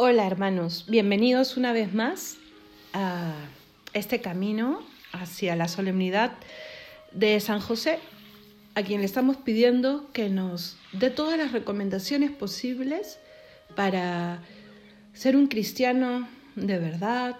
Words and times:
Hola 0.00 0.28
hermanos, 0.28 0.84
bienvenidos 0.86 1.56
una 1.56 1.72
vez 1.72 1.92
más 1.92 2.36
a 2.92 3.34
este 3.94 4.20
camino 4.20 4.80
hacia 5.10 5.56
la 5.56 5.66
solemnidad 5.66 6.34
de 7.10 7.40
San 7.40 7.58
José, 7.58 7.98
a 8.76 8.84
quien 8.84 9.00
le 9.00 9.06
estamos 9.06 9.38
pidiendo 9.38 10.08
que 10.12 10.28
nos 10.28 10.76
dé 10.92 11.10
todas 11.10 11.36
las 11.36 11.50
recomendaciones 11.50 12.30
posibles 12.30 13.18
para 13.74 14.40
ser 15.14 15.34
un 15.34 15.48
cristiano 15.48 16.28
de 16.54 16.78
verdad, 16.78 17.34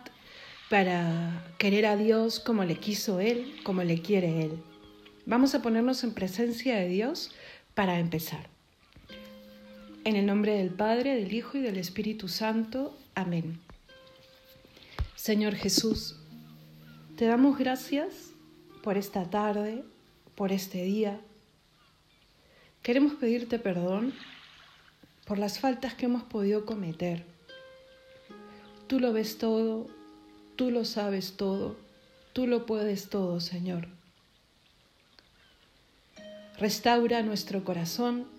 para 0.69 1.47
querer 1.59 1.87
a 1.87 1.97
Dios 1.97 2.41
como 2.41 2.65
le 2.65 2.75
quiso 2.75 3.21
Él, 3.21 3.55
como 3.63 3.85
le 3.85 4.03
quiere 4.03 4.43
Él. 4.43 4.61
Vamos 5.27 5.55
a 5.55 5.63
ponernos 5.63 6.03
en 6.03 6.13
presencia 6.13 6.75
de 6.75 6.89
Dios 6.89 7.31
para 7.75 8.01
empezar. 8.01 8.58
En 10.09 10.17
el 10.17 10.25
nombre 10.25 10.55
del 10.57 10.71
Padre, 10.71 11.17
del 11.17 11.35
Hijo 11.35 11.59
y 11.59 11.61
del 11.61 11.77
Espíritu 11.77 12.29
Santo. 12.29 12.97
Amén. 13.15 13.61
Señor 15.17 15.55
Jesús, 15.55 16.17
te 17.19 17.27
damos 17.27 17.59
gracias 17.59 18.31
por 18.83 18.97
esta 18.97 19.29
tarde, 19.29 19.85
por 20.35 20.51
este 20.51 20.83
día. 20.83 21.21
Queremos 22.81 23.17
pedirte 23.17 23.59
perdón 23.59 24.15
por 25.27 25.37
las 25.37 25.61
faltas 25.61 25.93
que 25.93 26.07
hemos 26.07 26.23
podido 26.23 26.65
cometer. 26.65 27.27
Tú 28.87 29.01
lo 29.01 29.13
ves 29.13 29.37
todo, 29.37 29.89
tú 30.57 30.71
lo 30.71 30.87
sabes 30.87 31.37
todo, 31.37 31.77
tú 32.33 32.47
lo 32.47 32.65
puedes 32.65 33.11
todo, 33.11 33.41
Señor. 33.41 33.89
Restaura 36.57 37.23
nuestro 37.23 37.63
corazón 37.63 38.38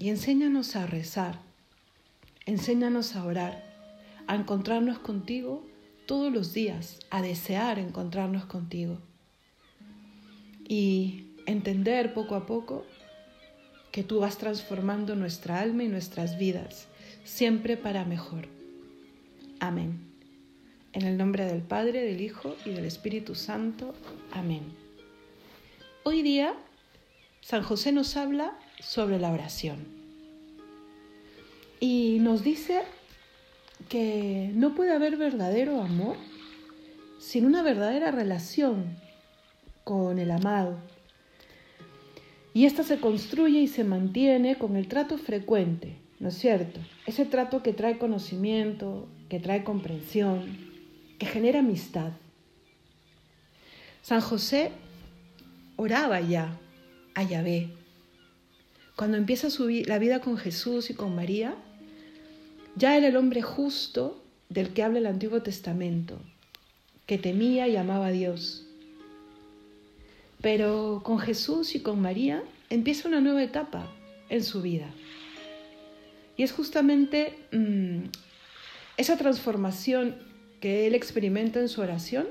y 0.00 0.08
enséñanos 0.08 0.76
a 0.76 0.86
rezar, 0.86 1.38
enséñanos 2.46 3.16
a 3.16 3.24
orar, 3.26 3.62
a 4.26 4.34
encontrarnos 4.34 4.98
contigo 4.98 5.62
todos 6.06 6.32
los 6.32 6.54
días, 6.54 7.00
a 7.10 7.20
desear 7.20 7.78
encontrarnos 7.78 8.46
contigo 8.46 8.98
y 10.66 11.26
entender 11.44 12.14
poco 12.14 12.34
a 12.34 12.46
poco 12.46 12.86
que 13.92 14.02
tú 14.02 14.20
vas 14.20 14.38
transformando 14.38 15.16
nuestra 15.16 15.60
alma 15.60 15.84
y 15.84 15.88
nuestras 15.88 16.38
vidas, 16.38 16.88
siempre 17.24 17.76
para 17.76 18.06
mejor. 18.06 18.48
Amén. 19.60 20.00
En 20.94 21.02
el 21.02 21.18
nombre 21.18 21.44
del 21.44 21.60
Padre, 21.60 22.00
del 22.04 22.22
Hijo 22.22 22.56
y 22.64 22.70
del 22.70 22.86
Espíritu 22.86 23.34
Santo. 23.34 23.94
Amén. 24.32 24.62
Hoy 26.04 26.22
día, 26.22 26.54
San 27.42 27.62
José 27.62 27.92
nos 27.92 28.16
habla 28.16 28.58
sobre 28.80 29.18
la 29.18 29.30
oración. 29.30 29.99
Y 31.80 32.18
nos 32.20 32.44
dice 32.44 32.82
que 33.88 34.50
no 34.54 34.74
puede 34.74 34.92
haber 34.92 35.16
verdadero 35.16 35.80
amor 35.80 36.16
sin 37.18 37.46
una 37.46 37.62
verdadera 37.62 38.10
relación 38.10 38.96
con 39.84 40.18
el 40.18 40.30
amado. 40.30 40.78
Y 42.52 42.66
esta 42.66 42.82
se 42.82 42.98
construye 42.98 43.60
y 43.60 43.68
se 43.68 43.84
mantiene 43.84 44.58
con 44.58 44.76
el 44.76 44.88
trato 44.88 45.16
frecuente, 45.16 45.96
¿no 46.18 46.28
es 46.28 46.34
cierto? 46.34 46.80
Ese 47.06 47.24
trato 47.24 47.62
que 47.62 47.72
trae 47.72 47.96
conocimiento, 47.96 49.08
que 49.28 49.40
trae 49.40 49.64
comprensión, 49.64 50.58
que 51.18 51.26
genera 51.26 51.60
amistad. 51.60 52.12
San 54.02 54.20
José 54.20 54.72
oraba 55.76 56.20
ya 56.20 56.58
a 57.14 57.22
Yahvé, 57.22 57.70
cuando 58.96 59.16
empieza 59.16 59.48
la 59.86 59.98
vida 59.98 60.20
con 60.20 60.36
Jesús 60.36 60.90
y 60.90 60.94
con 60.94 61.14
María, 61.14 61.54
ya 62.76 62.96
era 62.96 63.08
el 63.08 63.16
hombre 63.16 63.42
justo 63.42 64.22
del 64.48 64.70
que 64.70 64.82
habla 64.82 64.98
el 64.98 65.06
Antiguo 65.06 65.42
Testamento, 65.42 66.18
que 67.06 67.18
temía 67.18 67.68
y 67.68 67.76
amaba 67.76 68.06
a 68.06 68.10
Dios. 68.10 68.66
Pero 70.40 71.02
con 71.04 71.18
Jesús 71.18 71.74
y 71.74 71.80
con 71.80 72.00
María 72.00 72.42
empieza 72.70 73.08
una 73.08 73.20
nueva 73.20 73.42
etapa 73.42 73.90
en 74.28 74.42
su 74.42 74.62
vida. 74.62 74.86
Y 76.36 76.42
es 76.42 76.52
justamente 76.52 77.38
mm, 77.52 78.04
esa 78.96 79.16
transformación 79.16 80.16
que 80.60 80.86
él 80.86 80.94
experimenta 80.94 81.60
en 81.60 81.68
su 81.68 81.80
oración 81.80 82.26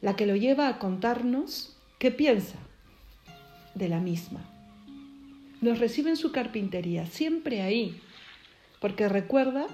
la 0.00 0.16
que 0.16 0.26
lo 0.26 0.36
lleva 0.36 0.68
a 0.68 0.78
contarnos 0.78 1.76
qué 1.98 2.10
piensa 2.10 2.58
de 3.74 3.88
la 3.88 4.00
misma 4.00 4.48
nos 5.60 5.78
recibe 5.78 6.10
en 6.10 6.16
su 6.16 6.32
carpintería, 6.32 7.06
siempre 7.06 7.62
ahí, 7.62 8.00
porque 8.80 9.08
recuerda 9.08 9.66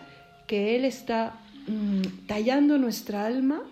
que 0.47 0.77
Él 0.77 0.85
está 0.85 1.41
mm, 1.67 2.27
tallando 2.27 2.79
nuestra 2.79 3.27
alma 3.27 3.63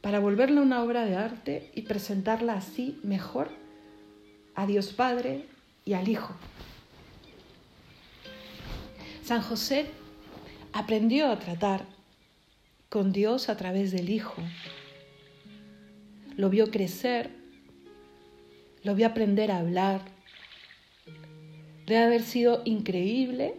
para 0.00 0.18
volverla 0.18 0.60
una 0.60 0.82
obra 0.82 1.04
de 1.04 1.16
arte 1.16 1.70
y 1.74 1.82
presentarla 1.82 2.54
así 2.54 2.98
mejor 3.02 3.48
a 4.54 4.66
Dios 4.66 4.92
Padre 4.92 5.44
y 5.84 5.94
al 5.94 6.08
Hijo. 6.08 6.34
San 9.24 9.42
José 9.42 9.86
aprendió 10.72 11.30
a 11.30 11.38
tratar 11.38 11.84
con 12.88 13.12
Dios 13.12 13.48
a 13.48 13.56
través 13.56 13.90
del 13.90 14.10
Hijo. 14.10 14.42
Lo 16.36 16.50
vio 16.50 16.70
crecer, 16.70 17.30
lo 18.84 18.94
vio 18.94 19.06
aprender 19.06 19.50
a 19.50 19.58
hablar, 19.58 20.02
Debe 21.86 22.02
haber 22.02 22.22
sido 22.22 22.62
increíble 22.64 23.54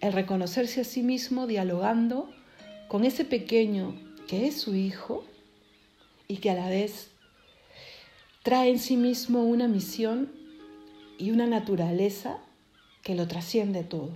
el 0.00 0.12
reconocerse 0.12 0.80
a 0.80 0.84
sí 0.84 1.02
mismo 1.02 1.46
dialogando 1.46 2.30
con 2.88 3.04
ese 3.04 3.24
pequeño 3.24 3.94
que 4.26 4.46
es 4.46 4.60
su 4.60 4.74
hijo 4.74 5.24
y 6.28 6.38
que 6.38 6.50
a 6.50 6.54
la 6.54 6.68
vez 6.68 7.10
trae 8.42 8.70
en 8.70 8.78
sí 8.78 8.96
mismo 8.96 9.44
una 9.44 9.68
misión 9.68 10.32
y 11.18 11.30
una 11.30 11.46
naturaleza 11.46 12.38
que 13.02 13.14
lo 13.14 13.28
trasciende 13.28 13.84
todo. 13.84 14.10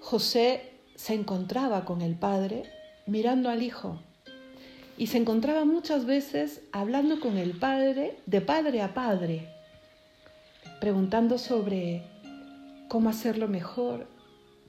José 0.00 0.72
se 0.94 1.14
encontraba 1.14 1.84
con 1.84 2.00
el 2.00 2.14
Padre 2.14 2.64
mirando 3.06 3.50
al 3.50 3.62
Hijo 3.62 3.98
y 4.98 5.08
se 5.08 5.18
encontraba 5.18 5.64
muchas 5.64 6.06
veces 6.06 6.62
hablando 6.72 7.20
con 7.20 7.36
el 7.36 7.58
padre, 7.58 8.16
de 8.26 8.40
padre 8.40 8.82
a 8.82 8.94
padre, 8.94 9.48
preguntando 10.80 11.38
sobre 11.38 12.02
cómo 12.88 13.10
hacerlo 13.10 13.48
mejor, 13.48 14.08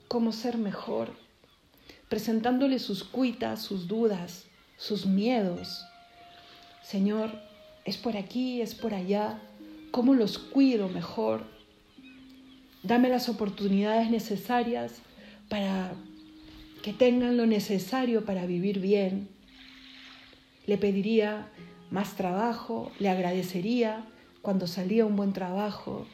cómo 0.08 0.32
ser 0.32 0.58
mejor, 0.58 1.12
presentándole 2.08 2.78
sus 2.78 3.04
cuitas, 3.04 3.62
sus 3.62 3.88
dudas, 3.88 4.46
sus 4.76 5.06
miedos. 5.06 5.84
Señor, 6.82 7.30
es 7.84 7.96
por 7.96 8.16
aquí, 8.16 8.60
es 8.60 8.74
por 8.74 8.94
allá, 8.94 9.40
¿cómo 9.90 10.14
los 10.14 10.38
cuido 10.38 10.88
mejor? 10.88 11.44
Dame 12.82 13.08
las 13.08 13.28
oportunidades 13.28 14.10
necesarias 14.10 14.94
para 15.48 15.92
que 16.82 16.92
tengan 16.92 17.36
lo 17.36 17.46
necesario 17.46 18.24
para 18.24 18.46
vivir 18.46 18.78
bien 18.78 19.38
le 20.68 20.76
pediría 20.76 21.48
más 21.90 22.14
trabajo, 22.14 22.92
le 22.98 23.08
agradecería 23.08 24.04
cuando 24.42 24.66
salía 24.66 25.06
un 25.06 25.16
buen 25.16 25.32
trabajo, 25.32 26.06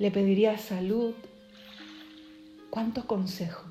le 0.00 0.10
pediría 0.10 0.58
salud. 0.58 1.14
¿Cuánto 2.70 3.06
consejo? 3.06 3.62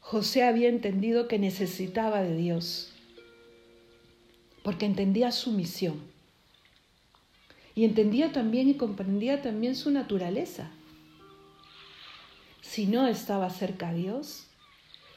José 0.00 0.42
había 0.42 0.68
entendido 0.68 1.26
que 1.26 1.38
necesitaba 1.38 2.22
de 2.22 2.36
Dios, 2.36 2.92
porque 4.62 4.84
entendía 4.84 5.32
su 5.32 5.52
misión. 5.52 5.98
Y 7.74 7.86
entendía 7.86 8.32
también 8.32 8.68
y 8.68 8.74
comprendía 8.74 9.40
también 9.40 9.74
su 9.74 9.90
naturaleza. 9.90 10.70
Si 12.60 12.86
no 12.86 13.06
estaba 13.06 13.48
cerca 13.48 13.88
a 13.88 13.94
Dios, 13.94 14.48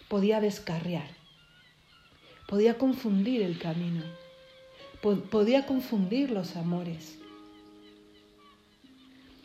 podía 0.07 0.39
descarriar 0.39 1.19
podía 2.51 2.77
confundir 2.77 3.41
el 3.43 3.57
camino, 3.57 4.03
podía 5.31 5.65
confundir 5.65 6.31
los 6.31 6.57
amores. 6.57 7.20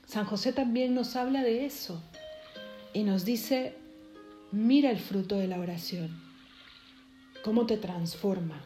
San 0.07 0.25
José 0.25 0.53
también 0.53 0.95
nos 0.95 1.17
habla 1.17 1.43
de 1.43 1.67
eso 1.67 2.01
y 2.93 3.03
nos 3.03 3.25
dice, 3.25 3.75
mira 4.53 4.91
el 4.91 5.01
fruto 5.01 5.37
de 5.37 5.49
la 5.49 5.59
oración, 5.59 6.11
cómo 7.45 7.67
te 7.67 7.77
transforma. 7.77 8.65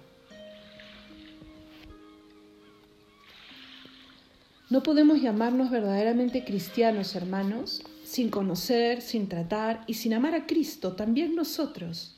No 4.68 4.84
podemos 4.84 5.20
llamarnos 5.20 5.70
verdaderamente 5.70 6.44
cristianos, 6.44 7.16
hermanos, 7.16 7.82
sin 8.04 8.30
conocer, 8.30 9.00
sin 9.00 9.28
tratar 9.28 9.82
y 9.86 9.94
sin 9.94 10.14
amar 10.14 10.34
a 10.34 10.46
Cristo, 10.46 10.92
también 10.92 11.34
nosotros. 11.34 12.16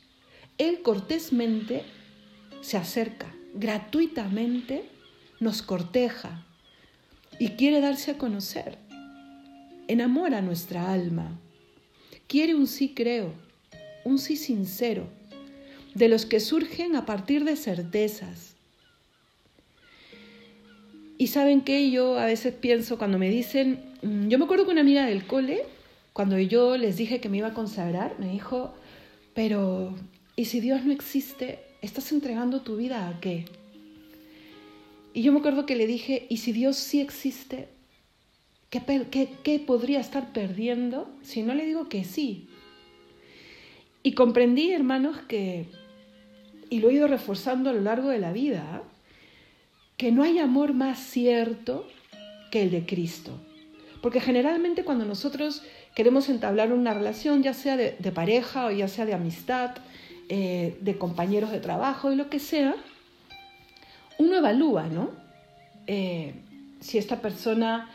Él 0.59 0.83
cortésmente 0.83 1.85
se 2.61 2.77
acerca 2.77 3.35
gratuitamente, 3.55 4.85
nos 5.41 5.63
corteja 5.63 6.45
y 7.39 7.51
quiere 7.51 7.81
darse 7.81 8.11
a 8.11 8.19
conocer. 8.19 8.82
Enamora 9.89 10.41
nuestra 10.41 10.93
alma. 10.93 11.39
Quiere 12.27 12.55
un 12.55 12.67
sí 12.67 12.93
creo, 12.95 13.33
un 14.05 14.19
sí 14.19 14.37
sincero, 14.37 15.07
de 15.95 16.09
los 16.09 16.27
que 16.27 16.41
surgen 16.41 16.97
a 16.97 17.05
partir 17.05 17.45
de 17.45 17.57
certezas. 17.57 18.55
Y 21.19 21.29
saben 21.29 21.61
que 21.61 21.91
yo 21.91 22.19
a 22.19 22.27
veces 22.27 22.55
pienso 22.55 22.99
cuando 22.99 23.19
me 23.19 23.29
dicen, 23.29 23.81
mm, 24.03 24.29
yo 24.29 24.39
me 24.39 24.45
acuerdo 24.45 24.65
que 24.65 24.73
una 24.73 24.81
amiga 24.81 25.07
del 25.07 25.27
cole, 25.27 25.63
cuando 26.13 26.39
yo 26.39 26.77
les 26.77 26.97
dije 26.97 27.21
que 27.21 27.29
me 27.29 27.39
iba 27.39 27.49
a 27.49 27.55
consagrar, 27.55 28.19
me 28.19 28.29
dijo, 28.29 28.75
pero 29.35 29.95
¿y 30.37 30.47
si 30.47 30.61
Dios 30.61 30.85
no 30.85 30.93
existe? 30.93 31.61
¿Estás 31.81 32.11
entregando 32.13 32.63
tu 32.63 32.77
vida 32.77 33.09
a 33.09 33.21
qué? 33.21 33.45
Y 35.15 35.23
yo 35.23 35.33
me 35.33 35.41
acuerdo 35.41 35.67
que 35.67 35.77
le 35.77 35.87
dije, 35.87 36.27
¿y 36.29 36.39
si 36.39 36.53
Dios 36.53 36.77
sí 36.77 37.01
existe? 37.01 37.69
¿Qué, 38.73 39.59
podría 39.67 40.01
estar 40.01 40.33
perdiendo 40.33 41.07
si 41.21 41.43
no 41.43 41.53
le 41.53 41.67
digo 41.67 41.91
que 41.91 42.05
sí? 42.05 42.49
Y 44.03 44.15
comprendí, 44.15 44.73
hermanos, 44.73 45.19
que, 45.29 45.67
y 46.71 46.81
lo 46.81 46.89
he 46.89 46.95
ido 46.95 47.07
reforzando 47.07 47.69
a 47.69 47.75
lo 47.75 47.83
largo 47.83 48.09
de 48.09 48.19
la 48.19 48.33
vida, 48.33 48.83
que 49.99 50.11
no 50.11 50.23
hay 50.23 50.39
amor 50.39 50.73
más 50.73 50.99
cierto 50.99 51.87
que 52.51 52.63
el 52.63 52.71
de 52.71 52.87
Cristo. 52.87 53.39
Porque 54.01 54.23
generalmente 54.23 54.85
cuando 54.85 55.05
nosotros 55.05 55.63
queremos 55.95 56.31
entablar 56.31 56.73
una 56.73 56.95
relación, 56.95 57.43
ya 57.43 57.53
sea 57.53 57.77
de, 57.77 58.13
pareja 58.13 58.65
o 58.65 58.71
ya 58.71 58.89
sea 58.89 59.05
de 59.05 59.13
amistad, 59.13 59.77
eh, 60.31 60.79
de 60.81 60.97
compañeros 60.97 61.51
de 61.51 61.61
trabajo 61.61 62.11
y 62.11 62.17
lo 62.17 62.31
que 62.31 62.39
sea, 62.39 62.75
uno 64.19 64.35
evalúa, 64.35 64.87
¿no? 64.87 65.11
Eh, 65.87 66.33
si 66.81 66.97
esta 66.97 67.21
persona 67.21 67.91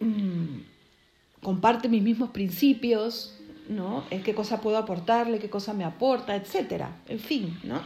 mm, 0.00 1.42
comparte 1.42 1.88
mis 1.88 2.02
mismos 2.02 2.30
principios, 2.30 3.34
¿no? 3.68 4.04
Qué 4.24 4.34
cosa 4.34 4.60
puedo 4.60 4.78
aportarle, 4.78 5.38
qué 5.38 5.50
cosa 5.50 5.72
me 5.74 5.84
aporta, 5.84 6.34
etcétera. 6.36 6.96
En 7.08 7.20
fin, 7.20 7.58
¿no? 7.64 7.82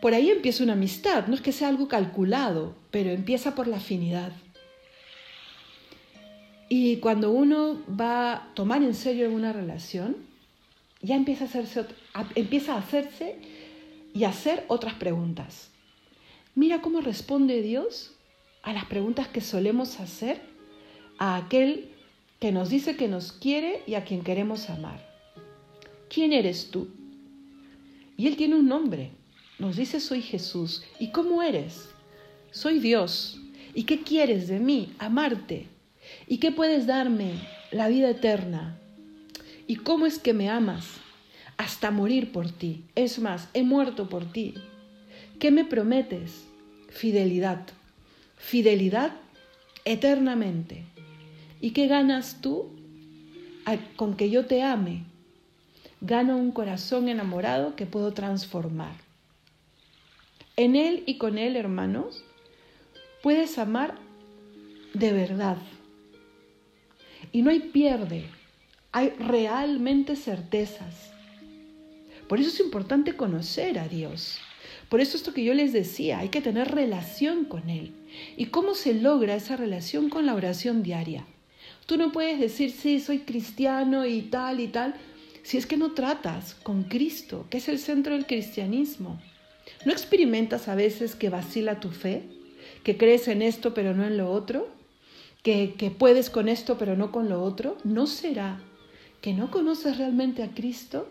Por 0.00 0.14
ahí 0.14 0.30
empieza 0.30 0.62
una 0.62 0.74
amistad, 0.74 1.26
no 1.26 1.34
es 1.34 1.40
que 1.40 1.52
sea 1.52 1.68
algo 1.68 1.88
calculado, 1.88 2.74
pero 2.90 3.10
empieza 3.10 3.54
por 3.54 3.66
la 3.66 3.78
afinidad. 3.78 4.32
Y 6.68 6.96
cuando 6.96 7.30
uno 7.30 7.82
va 7.88 8.32
a 8.32 8.54
tomar 8.54 8.82
en 8.82 8.94
serio 8.94 9.30
una 9.30 9.52
relación, 9.52 10.16
ya 11.00 11.14
empieza 11.14 11.44
a 11.44 11.48
hacerse, 11.48 11.86
empieza 12.34 12.74
a 12.74 12.78
hacerse 12.78 13.38
y 14.12 14.24
a 14.24 14.30
hacer 14.30 14.64
otras 14.68 14.94
preguntas. 14.94 15.70
Mira 16.54 16.80
cómo 16.80 17.00
responde 17.00 17.62
Dios 17.62 18.12
a 18.62 18.72
las 18.72 18.86
preguntas 18.86 19.28
que 19.28 19.40
solemos 19.40 20.00
hacer 20.00 20.40
a 21.18 21.36
aquel 21.36 21.88
que 22.40 22.52
nos 22.52 22.68
dice 22.68 22.96
que 22.96 23.08
nos 23.08 23.32
quiere 23.32 23.82
y 23.86 23.94
a 23.94 24.04
quien 24.04 24.22
queremos 24.22 24.68
amar. 24.70 25.04
¿Quién 26.08 26.32
eres 26.32 26.70
tú? 26.70 26.88
Y 28.16 28.26
Él 28.26 28.36
tiene 28.36 28.56
un 28.56 28.68
nombre. 28.68 29.10
Nos 29.58 29.76
dice, 29.76 30.00
soy 30.00 30.22
Jesús. 30.22 30.84
¿Y 30.98 31.10
cómo 31.10 31.42
eres? 31.42 31.88
Soy 32.50 32.78
Dios. 32.78 33.40
¿Y 33.74 33.84
qué 33.84 34.02
quieres 34.02 34.48
de 34.48 34.58
mí? 34.58 34.92
Amarte. 34.98 35.66
¿Y 36.26 36.38
qué 36.38 36.52
puedes 36.52 36.86
darme? 36.86 37.32
La 37.70 37.88
vida 37.88 38.10
eterna. 38.10 38.78
¿Y 39.66 39.76
cómo 39.76 40.06
es 40.06 40.18
que 40.18 40.34
me 40.34 40.48
amas? 40.48 40.86
Hasta 41.56 41.90
morir 41.90 42.32
por 42.32 42.50
ti. 42.50 42.84
Es 42.94 43.18
más, 43.18 43.48
he 43.54 43.62
muerto 43.62 44.08
por 44.08 44.30
ti. 44.30 44.54
¿Qué 45.38 45.50
me 45.50 45.64
prometes? 45.64 46.44
Fidelidad. 46.88 47.66
Fidelidad 48.36 49.12
eternamente. 49.84 50.84
¿Y 51.60 51.70
qué 51.70 51.86
ganas 51.86 52.40
tú 52.40 52.70
con 53.96 54.16
que 54.16 54.30
yo 54.30 54.46
te 54.46 54.62
ame? 54.62 55.04
Gano 56.00 56.36
un 56.36 56.52
corazón 56.52 57.08
enamorado 57.08 57.74
que 57.74 57.86
puedo 57.86 58.12
transformar. 58.12 58.94
En 60.56 60.76
él 60.76 61.02
y 61.06 61.18
con 61.18 61.38
él, 61.38 61.56
hermanos, 61.56 62.24
puedes 63.22 63.58
amar 63.58 63.98
de 64.94 65.12
verdad. 65.12 65.58
Y 67.32 67.42
no 67.42 67.50
hay 67.50 67.60
pierde, 67.60 68.26
hay 68.92 69.10
realmente 69.10 70.16
certezas. 70.16 71.10
Por 72.28 72.40
eso 72.40 72.50
es 72.50 72.60
importante 72.60 73.16
conocer 73.16 73.78
a 73.78 73.88
Dios. 73.88 74.38
Por 74.88 75.00
eso 75.00 75.16
esto 75.16 75.32
que 75.32 75.44
yo 75.44 75.54
les 75.54 75.72
decía, 75.72 76.18
hay 76.18 76.28
que 76.28 76.40
tener 76.40 76.68
relación 76.74 77.44
con 77.44 77.68
Él. 77.68 77.92
¿Y 78.36 78.46
cómo 78.46 78.74
se 78.74 78.94
logra 78.94 79.34
esa 79.34 79.56
relación 79.56 80.08
con 80.08 80.26
la 80.26 80.34
oración 80.34 80.82
diaria? 80.82 81.26
Tú 81.86 81.96
no 81.96 82.12
puedes 82.12 82.40
decir, 82.40 82.72
sí, 82.72 83.00
soy 83.00 83.20
cristiano 83.20 84.04
y 84.04 84.22
tal 84.22 84.60
y 84.60 84.68
tal, 84.68 84.94
si 85.42 85.56
es 85.56 85.66
que 85.66 85.76
no 85.76 85.92
tratas 85.92 86.54
con 86.54 86.84
Cristo, 86.84 87.46
que 87.48 87.58
es 87.58 87.68
el 87.68 87.78
centro 87.78 88.14
del 88.14 88.26
cristianismo. 88.26 89.20
¿No 89.84 89.92
experimentas 89.92 90.68
a 90.68 90.74
veces 90.74 91.14
que 91.14 91.30
vacila 91.30 91.80
tu 91.80 91.90
fe? 91.90 92.24
¿Que 92.82 92.96
crees 92.96 93.28
en 93.28 93.42
esto 93.42 93.74
pero 93.74 93.94
no 93.94 94.04
en 94.04 94.16
lo 94.16 94.30
otro? 94.30 94.68
¿Que, 95.42 95.74
que 95.74 95.90
puedes 95.90 96.30
con 96.30 96.48
esto 96.48 96.76
pero 96.78 96.96
no 96.96 97.12
con 97.12 97.28
lo 97.28 97.42
otro? 97.42 97.78
¿No 97.84 98.06
será 98.06 98.60
que 99.20 99.32
no 99.32 99.50
conoces 99.50 99.98
realmente 99.98 100.42
a 100.42 100.48
Cristo? 100.48 101.08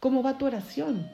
¿Cómo 0.00 0.22
va 0.22 0.36
tu 0.36 0.46
oración? 0.46 1.08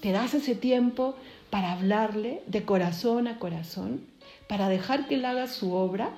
te 0.00 0.12
das 0.12 0.34
ese 0.34 0.54
tiempo 0.54 1.16
para 1.50 1.72
hablarle 1.72 2.42
de 2.46 2.64
corazón 2.64 3.28
a 3.28 3.38
corazón, 3.38 4.06
para 4.48 4.68
dejar 4.68 5.08
que 5.08 5.16
él 5.16 5.24
haga 5.24 5.46
su 5.46 5.72
obra. 5.72 6.10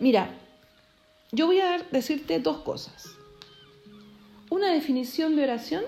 Mira, 0.00 0.30
yo 1.30 1.46
voy 1.46 1.60
a 1.60 1.86
decirte 1.90 2.40
dos 2.40 2.62
cosas. 2.62 3.10
Una 4.48 4.72
definición 4.72 5.36
de 5.36 5.44
oración 5.44 5.84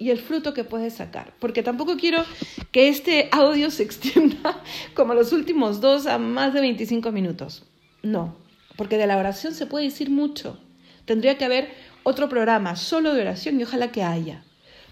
y 0.00 0.10
el 0.10 0.18
fruto 0.18 0.52
que 0.52 0.64
puedes 0.64 0.94
sacar, 0.94 1.32
porque 1.38 1.62
tampoco 1.62 1.96
quiero 1.96 2.24
que 2.72 2.88
este 2.88 3.28
audio 3.30 3.70
se 3.70 3.84
extienda 3.84 4.60
como 4.94 5.14
los 5.14 5.32
últimos 5.32 5.80
dos 5.80 6.06
a 6.06 6.18
más 6.18 6.52
de 6.52 6.60
25 6.60 7.12
minutos. 7.12 7.64
No, 8.02 8.34
porque 8.76 8.98
de 8.98 9.06
la 9.06 9.16
oración 9.16 9.54
se 9.54 9.66
puede 9.66 9.84
decir 9.84 10.10
mucho. 10.10 10.58
Tendría 11.04 11.38
que 11.38 11.44
haber 11.44 11.70
otro 12.02 12.28
programa 12.28 12.74
solo 12.74 13.14
de 13.14 13.20
oración 13.20 13.60
y 13.60 13.62
ojalá 13.62 13.92
que 13.92 14.02
haya. 14.02 14.42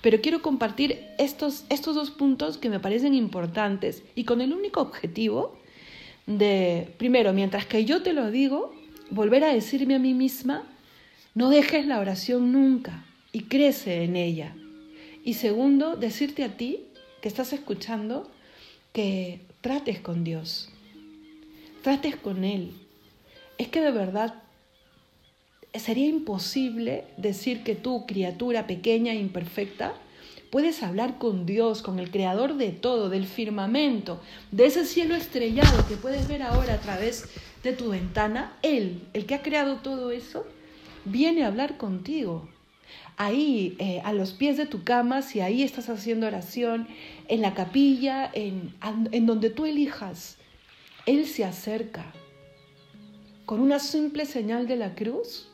Pero 0.00 0.20
quiero 0.20 0.42
compartir 0.42 1.08
estos, 1.18 1.64
estos 1.70 1.96
dos 1.96 2.12
puntos 2.12 2.56
que 2.56 2.70
me 2.70 2.78
parecen 2.78 3.14
importantes 3.14 4.04
y 4.14 4.24
con 4.24 4.40
el 4.40 4.52
único 4.52 4.80
objetivo 4.80 5.59
de, 6.38 6.88
primero, 6.96 7.32
mientras 7.32 7.66
que 7.66 7.84
yo 7.84 8.02
te 8.02 8.12
lo 8.12 8.30
digo, 8.30 8.74
volver 9.10 9.44
a 9.44 9.52
decirme 9.52 9.96
a 9.96 9.98
mí 9.98 10.14
misma, 10.14 10.64
no 11.34 11.50
dejes 11.50 11.86
la 11.86 11.98
oración 11.98 12.52
nunca 12.52 13.04
y 13.32 13.42
crece 13.42 14.04
en 14.04 14.16
ella. 14.16 14.54
Y 15.24 15.34
segundo, 15.34 15.96
decirte 15.96 16.44
a 16.44 16.56
ti 16.56 16.84
que 17.20 17.28
estás 17.28 17.52
escuchando 17.52 18.30
que 18.92 19.40
trates 19.60 20.00
con 20.00 20.24
Dios, 20.24 20.70
trates 21.82 22.16
con 22.16 22.44
Él. 22.44 22.72
Es 23.58 23.68
que 23.68 23.80
de 23.80 23.90
verdad 23.90 24.42
sería 25.74 26.06
imposible 26.06 27.04
decir 27.16 27.62
que 27.62 27.74
tú, 27.74 28.06
criatura 28.06 28.66
pequeña 28.66 29.12
e 29.12 29.16
imperfecta, 29.16 29.94
puedes 30.50 30.82
hablar 30.82 31.18
con 31.18 31.46
Dios, 31.46 31.80
con 31.80 31.98
el 31.98 32.10
creador 32.10 32.56
de 32.56 32.70
todo, 32.72 33.08
del 33.08 33.26
firmamento, 33.26 34.20
de 34.50 34.66
ese 34.66 34.84
cielo 34.84 35.14
estrellado 35.14 35.86
que 35.86 35.96
puedes 35.96 36.28
ver 36.28 36.42
ahora 36.42 36.74
a 36.74 36.80
través 36.80 37.28
de 37.62 37.72
tu 37.72 37.90
ventana. 37.90 38.56
Él, 38.62 39.02
el 39.12 39.26
que 39.26 39.36
ha 39.36 39.42
creado 39.42 39.76
todo 39.76 40.10
eso, 40.10 40.44
viene 41.04 41.44
a 41.44 41.46
hablar 41.46 41.76
contigo. 41.76 42.48
Ahí, 43.16 43.76
eh, 43.78 44.00
a 44.04 44.12
los 44.12 44.32
pies 44.32 44.56
de 44.56 44.66
tu 44.66 44.82
cama, 44.82 45.22
si 45.22 45.40
ahí 45.40 45.62
estás 45.62 45.88
haciendo 45.88 46.26
oración, 46.26 46.88
en 47.28 47.42
la 47.42 47.54
capilla, 47.54 48.28
en, 48.32 48.74
en 48.82 49.26
donde 49.26 49.50
tú 49.50 49.66
elijas, 49.66 50.36
Él 51.06 51.26
se 51.26 51.44
acerca. 51.44 52.12
Con 53.46 53.60
una 53.60 53.78
simple 53.78 54.26
señal 54.26 54.66
de 54.66 54.76
la 54.76 54.94
cruz, 54.94 55.48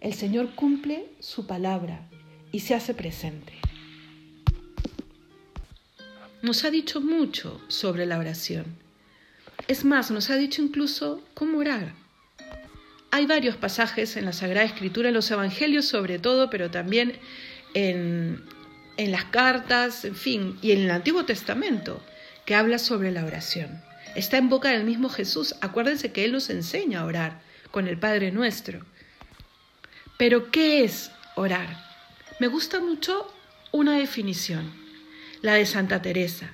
el 0.00 0.12
Señor 0.12 0.54
cumple 0.54 1.06
su 1.18 1.46
palabra 1.46 2.08
y 2.52 2.60
se 2.60 2.74
hace 2.74 2.94
presente. 2.94 3.54
Nos 6.42 6.64
ha 6.64 6.70
dicho 6.70 7.00
mucho 7.00 7.60
sobre 7.68 8.06
la 8.06 8.18
oración. 8.18 8.76
Es 9.68 9.84
más, 9.84 10.10
nos 10.10 10.30
ha 10.30 10.36
dicho 10.36 10.62
incluso 10.62 11.24
cómo 11.34 11.58
orar. 11.58 11.94
Hay 13.10 13.26
varios 13.26 13.56
pasajes 13.56 14.16
en 14.16 14.24
la 14.26 14.32
Sagrada 14.32 14.66
Escritura, 14.66 15.08
en 15.08 15.14
los 15.14 15.30
Evangelios 15.30 15.86
sobre 15.86 16.18
todo, 16.18 16.50
pero 16.50 16.70
también 16.70 17.18
en, 17.74 18.44
en 18.96 19.10
las 19.10 19.24
cartas, 19.24 20.04
en 20.04 20.14
fin, 20.14 20.58
y 20.60 20.72
en 20.72 20.82
el 20.82 20.90
Antiguo 20.90 21.24
Testamento, 21.24 22.02
que 22.44 22.54
habla 22.54 22.78
sobre 22.78 23.10
la 23.10 23.24
oración. 23.24 23.82
Está 24.14 24.36
en 24.36 24.48
boca 24.48 24.70
del 24.70 24.84
mismo 24.84 25.08
Jesús. 25.08 25.54
Acuérdense 25.60 26.12
que 26.12 26.24
Él 26.24 26.32
nos 26.32 26.50
enseña 26.50 27.00
a 27.00 27.04
orar 27.04 27.40
con 27.70 27.88
el 27.88 27.98
Padre 27.98 28.30
nuestro. 28.32 28.84
Pero, 30.16 30.50
¿qué 30.50 30.84
es 30.84 31.10
orar? 31.34 31.76
Me 32.38 32.46
gusta 32.46 32.80
mucho 32.80 33.32
una 33.72 33.98
definición, 33.98 34.72
la 35.42 35.54
de 35.54 35.66
Santa 35.66 36.02
Teresa. 36.02 36.50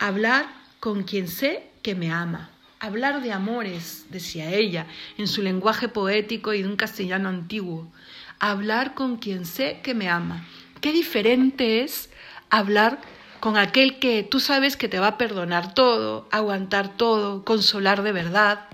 Hablar 0.00 0.46
con 0.80 1.02
quien 1.02 1.28
sé 1.28 1.70
que 1.82 1.94
me 1.94 2.10
ama. 2.10 2.50
hablar 2.80 3.22
de 3.22 3.32
amores, 3.32 4.04
decía 4.10 4.52
ella, 4.52 4.86
en 5.16 5.26
su 5.26 5.40
lenguaje 5.40 5.88
poético 5.88 6.52
y 6.52 6.62
de 6.62 6.68
un 6.68 6.76
castellano 6.76 7.30
antiguo. 7.30 7.90
Hablar 8.38 8.94
con 8.94 9.16
quien 9.16 9.46
sé 9.46 9.80
que 9.82 9.94
me 9.94 10.10
ama. 10.10 10.44
Qué 10.82 10.92
diferente 10.92 11.80
es 11.82 12.10
hablar 12.50 13.00
con 13.40 13.56
aquel 13.56 13.98
que 13.98 14.22
tú 14.22 14.38
sabes 14.38 14.76
que 14.76 14.88
te 14.88 14.98
va 14.98 15.08
a 15.08 15.18
perdonar 15.18 15.72
todo, 15.72 16.28
aguantar 16.30 16.94
todo, 16.96 17.44
consolar 17.44 18.02
de 18.02 18.12
verdad. 18.12 18.68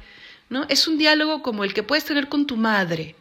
¿no? 0.49 0.65
Es 0.69 0.89
un 0.89 0.99
diálogo 0.99 1.43
como 1.43 1.63
el 1.63 1.73
que 1.73 1.85
puedes 1.85 2.05
tener 2.05 2.29
con 2.29 2.47
tu 2.47 2.57
madre, 2.57 3.15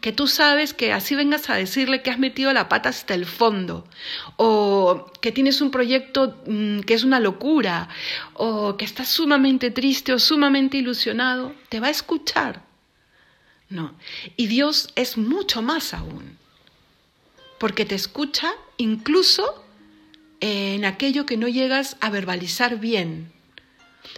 que 0.00 0.12
tú 0.12 0.26
sabes 0.26 0.74
que 0.74 0.92
así 0.92 1.14
vengas 1.14 1.50
a 1.50 1.56
decirle 1.56 2.02
que 2.02 2.10
has 2.10 2.18
metido 2.18 2.52
la 2.52 2.68
pata 2.68 2.88
hasta 2.88 3.14
el 3.14 3.26
fondo, 3.26 3.86
o 4.36 5.10
que 5.20 5.32
tienes 5.32 5.60
un 5.60 5.70
proyecto 5.70 6.36
mm, 6.46 6.80
que 6.80 6.94
es 6.94 7.04
una 7.04 7.20
locura, 7.20 7.88
o 8.34 8.76
que 8.76 8.84
estás 8.84 9.08
sumamente 9.08 9.70
triste 9.70 10.12
o 10.12 10.18
sumamente 10.18 10.76
ilusionado, 10.76 11.54
te 11.68 11.80
va 11.80 11.88
a 11.88 11.90
escuchar. 11.90 12.62
No, 13.68 13.94
y 14.36 14.46
Dios 14.46 14.88
es 14.94 15.18
mucho 15.18 15.60
más 15.60 15.92
aún, 15.92 16.38
porque 17.58 17.84
te 17.84 17.94
escucha 17.94 18.50
incluso 18.78 19.64
en 20.40 20.84
aquello 20.84 21.26
que 21.26 21.36
no 21.36 21.48
llegas 21.48 21.96
a 22.00 22.10
verbalizar 22.10 22.78
bien. 22.78 23.32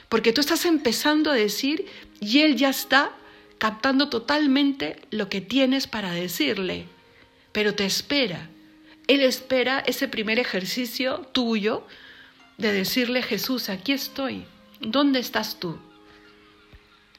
Porque 0.08 0.32
tú 0.32 0.40
estás 0.40 0.66
empezando 0.66 1.30
a 1.30 1.34
decir 1.34 1.86
y 2.20 2.40
él 2.40 2.56
ya 2.56 2.68
está 2.68 3.12
captando 3.60 4.08
totalmente 4.08 4.96
lo 5.10 5.28
que 5.28 5.42
tienes 5.42 5.86
para 5.86 6.12
decirle, 6.12 6.86
pero 7.52 7.74
te 7.74 7.84
espera. 7.84 8.48
Él 9.06 9.20
espera 9.20 9.80
ese 9.80 10.08
primer 10.08 10.38
ejercicio 10.38 11.28
tuyo 11.32 11.86
de 12.56 12.72
decirle, 12.72 13.22
Jesús, 13.22 13.68
aquí 13.68 13.92
estoy, 13.92 14.46
¿dónde 14.80 15.20
estás 15.20 15.60
tú? 15.60 15.78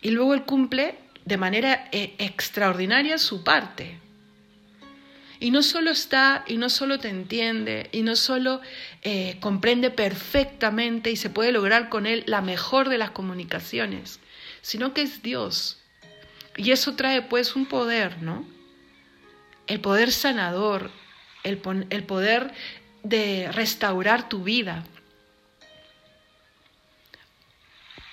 Y 0.01 0.09
luego 0.09 0.33
él 0.33 0.41
cumple 0.43 0.95
de 1.25 1.37
manera 1.37 1.87
eh, 1.91 2.15
extraordinaria 2.17 3.19
su 3.19 3.43
parte. 3.43 3.99
Y 5.39 5.51
no 5.51 5.61
solo 5.61 5.91
está, 5.91 6.43
y 6.47 6.57
no 6.57 6.69
solo 6.69 6.99
te 6.99 7.09
entiende, 7.09 7.87
y 7.91 8.01
no 8.01 8.15
solo 8.15 8.61
eh, 9.03 9.37
comprende 9.41 9.91
perfectamente 9.91 11.11
y 11.11 11.17
se 11.17 11.29
puede 11.29 11.51
lograr 11.51 11.89
con 11.89 12.07
él 12.07 12.23
la 12.25 12.41
mejor 12.41 12.89
de 12.89 12.97
las 12.97 13.11
comunicaciones, 13.11 14.19
sino 14.63 14.95
que 14.95 15.03
es 15.03 15.21
Dios. 15.21 15.80
Y 16.57 16.71
eso 16.71 16.95
trae 16.95 17.21
pues 17.21 17.55
un 17.55 17.65
poder, 17.65 18.21
¿no? 18.21 18.45
El 19.67 19.79
poder 19.79 20.11
sanador, 20.11 20.91
el, 21.43 21.61
el 21.89 22.03
poder 22.03 22.53
de 23.03 23.49
restaurar 23.51 24.29
tu 24.29 24.43
vida. 24.43 24.83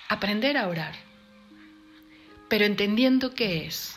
Aprender 0.07 0.57
a 0.57 0.67
orar, 0.67 0.95
pero 2.47 2.65
entendiendo 2.65 3.35
qué 3.35 3.65
es. 3.65 3.95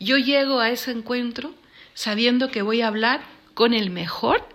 Yo 0.00 0.16
llego 0.16 0.60
a 0.60 0.70
ese 0.70 0.90
encuentro 0.90 1.54
sabiendo 1.92 2.50
que 2.50 2.62
voy 2.62 2.80
a 2.80 2.88
hablar 2.88 3.22
con 3.54 3.74
el 3.74 3.90
mejor, 3.90 4.46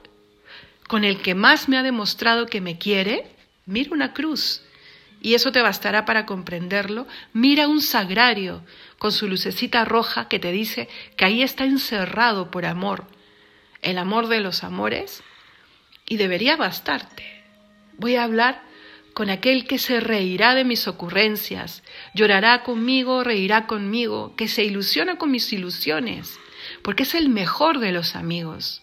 con 0.87 1.03
el 1.03 1.21
que 1.21 1.35
más 1.35 1.69
me 1.69 1.77
ha 1.77 1.83
demostrado 1.83 2.47
que 2.47 2.61
me 2.61 2.77
quiere, 2.77 3.27
mira 3.65 3.91
una 3.91 4.13
cruz. 4.13 4.63
Y 5.21 5.33
eso 5.33 5.51
te 5.51 5.61
bastará 5.61 6.05
para 6.05 6.25
comprenderlo. 6.25 7.05
Mira 7.33 7.67
un 7.67 7.81
sagrario 7.81 8.63
con 8.99 9.11
su 9.11 9.27
lucecita 9.27 9.85
roja 9.85 10.27
que 10.27 10.37
te 10.39 10.51
dice 10.51 10.87
que 11.15 11.25
ahí 11.25 11.41
está 11.41 11.63
encerrado 11.63 12.51
por 12.51 12.65
amor, 12.65 13.05
el 13.81 13.97
amor 13.97 14.27
de 14.27 14.41
los 14.41 14.63
amores, 14.63 15.23
y 16.05 16.17
debería 16.17 16.57
bastarte. 16.57 17.23
Voy 17.97 18.15
a 18.15 18.23
hablar 18.23 18.61
con 19.13 19.29
aquel 19.29 19.65
que 19.65 19.79
se 19.79 19.99
reirá 19.99 20.53
de 20.53 20.65
mis 20.65 20.87
ocurrencias, 20.87 21.83
llorará 22.13 22.63
conmigo, 22.63 23.23
reirá 23.23 23.67
conmigo, 23.67 24.35
que 24.35 24.47
se 24.47 24.63
ilusiona 24.63 25.17
con 25.17 25.31
mis 25.31 25.51
ilusiones, 25.51 26.39
porque 26.83 27.03
es 27.03 27.15
el 27.15 27.29
mejor 27.29 27.79
de 27.79 27.91
los 27.91 28.15
amigos, 28.15 28.81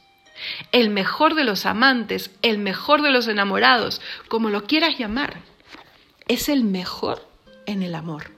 el 0.72 0.90
mejor 0.90 1.34
de 1.34 1.44
los 1.44 1.66
amantes, 1.66 2.30
el 2.42 2.58
mejor 2.58 3.02
de 3.02 3.10
los 3.10 3.28
enamorados, 3.28 4.00
como 4.28 4.50
lo 4.50 4.64
quieras 4.64 4.98
llamar. 4.98 5.40
Es 6.28 6.48
el 6.48 6.64
mejor 6.64 7.26
en 7.66 7.82
el 7.82 7.94
amor. 7.94 8.35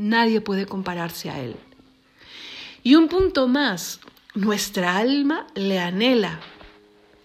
Nadie 0.00 0.40
puede 0.40 0.64
compararse 0.64 1.28
a 1.28 1.40
él. 1.40 1.56
Y 2.82 2.94
un 2.94 3.08
punto 3.08 3.48
más, 3.48 4.00
nuestra 4.34 4.96
alma 4.96 5.46
le 5.54 5.78
anhela, 5.78 6.40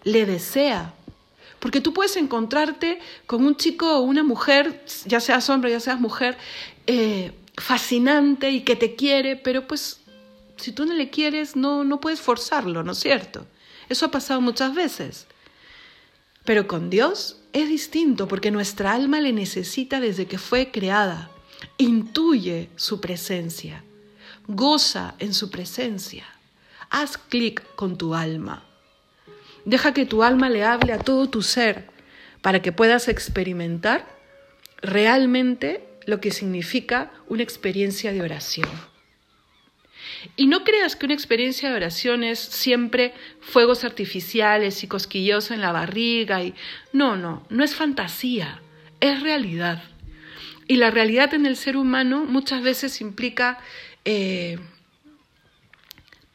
le 0.04 0.26
desea, 0.26 0.92
porque 1.58 1.80
tú 1.80 1.94
puedes 1.94 2.16
encontrarte 2.16 2.98
con 3.26 3.46
un 3.46 3.56
chico 3.56 3.96
o 3.96 4.00
una 4.02 4.22
mujer, 4.22 4.84
ya 5.06 5.20
seas 5.20 5.48
hombre, 5.48 5.70
ya 5.70 5.80
seas 5.80 5.98
mujer, 5.98 6.36
eh, 6.86 7.32
fascinante 7.56 8.50
y 8.50 8.60
que 8.60 8.76
te 8.76 8.94
quiere, 8.94 9.36
pero 9.36 9.66
pues 9.66 10.00
si 10.58 10.70
tú 10.70 10.84
no 10.84 10.92
le 10.92 11.08
quieres, 11.08 11.56
no, 11.56 11.82
no 11.82 11.98
puedes 11.98 12.20
forzarlo, 12.20 12.82
¿no 12.82 12.92
es 12.92 12.98
cierto? 12.98 13.46
Eso 13.88 14.04
ha 14.04 14.10
pasado 14.10 14.42
muchas 14.42 14.74
veces. 14.74 15.26
Pero 16.44 16.68
con 16.68 16.90
Dios 16.90 17.38
es 17.54 17.70
distinto 17.70 18.28
porque 18.28 18.50
nuestra 18.50 18.92
alma 18.92 19.18
le 19.18 19.32
necesita 19.32 19.98
desde 19.98 20.26
que 20.26 20.36
fue 20.36 20.70
creada. 20.70 21.30
Intuye 21.78 22.70
su 22.76 23.00
presencia. 23.00 23.84
Goza 24.46 25.14
en 25.18 25.34
su 25.34 25.50
presencia. 25.50 26.24
Haz 26.90 27.18
clic 27.18 27.62
con 27.74 27.98
tu 27.98 28.14
alma. 28.14 28.64
Deja 29.64 29.92
que 29.92 30.06
tu 30.06 30.22
alma 30.22 30.48
le 30.48 30.64
hable 30.64 30.92
a 30.92 30.98
todo 30.98 31.28
tu 31.28 31.42
ser 31.42 31.90
para 32.40 32.62
que 32.62 32.72
puedas 32.72 33.08
experimentar 33.08 34.06
realmente 34.80 35.84
lo 36.06 36.20
que 36.20 36.30
significa 36.30 37.10
una 37.28 37.42
experiencia 37.42 38.12
de 38.12 38.22
oración. 38.22 38.68
Y 40.36 40.46
no 40.46 40.64
creas 40.64 40.96
que 40.96 41.06
una 41.06 41.14
experiencia 41.14 41.68
de 41.68 41.76
oración 41.76 42.24
es 42.24 42.38
siempre 42.38 43.12
fuegos 43.40 43.84
artificiales 43.84 44.82
y 44.82 44.88
cosquilloso 44.88 45.54
en 45.54 45.60
la 45.60 45.72
barriga 45.72 46.42
y 46.42 46.54
no, 46.92 47.16
no, 47.16 47.44
no 47.50 47.64
es 47.64 47.74
fantasía, 47.74 48.60
es 49.00 49.20
realidad. 49.22 49.82
Y 50.68 50.76
la 50.76 50.90
realidad 50.90 51.34
en 51.34 51.46
el 51.46 51.56
ser 51.56 51.76
humano 51.76 52.24
muchas 52.24 52.62
veces 52.62 53.00
implica 53.00 53.58
eh, 54.04 54.58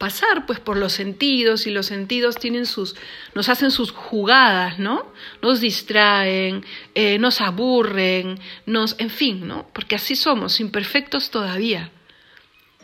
pasar 0.02 0.46
pues 0.46 0.58
por 0.58 0.76
los 0.76 0.94
sentidos 0.94 1.66
y 1.68 1.70
los 1.70 1.86
sentidos 1.86 2.36
tienen 2.36 2.66
sus, 2.66 2.96
nos 3.34 3.48
hacen 3.48 3.70
sus 3.70 3.92
jugadas, 3.92 4.80
¿no? 4.80 5.06
Nos 5.42 5.60
distraen, 5.60 6.64
eh, 6.96 7.18
nos 7.18 7.40
aburren, 7.40 8.40
nos, 8.66 8.96
en 8.98 9.10
fin, 9.10 9.46
¿no? 9.46 9.68
Porque 9.72 9.94
así 9.94 10.16
somos, 10.16 10.58
imperfectos 10.58 11.30
todavía. 11.30 11.92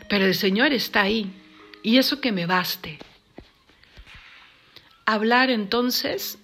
Pero 0.07 0.25
el 0.25 0.33
Señor 0.33 0.71
está 0.71 1.01
ahí 1.01 1.29
y 1.83 1.97
eso 1.97 2.21
que 2.21 2.31
me 2.31 2.45
baste. 2.45 2.99
Hablar 5.05 5.49
entonces 5.49 6.37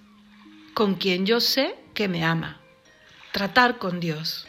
con 0.74 0.96
quien 0.96 1.26
yo 1.26 1.40
sé 1.40 1.76
que 1.94 2.08
me 2.08 2.26
ama. 2.26 2.60
Tratar 3.32 3.78
con 3.78 4.02
Dios. 4.02 4.46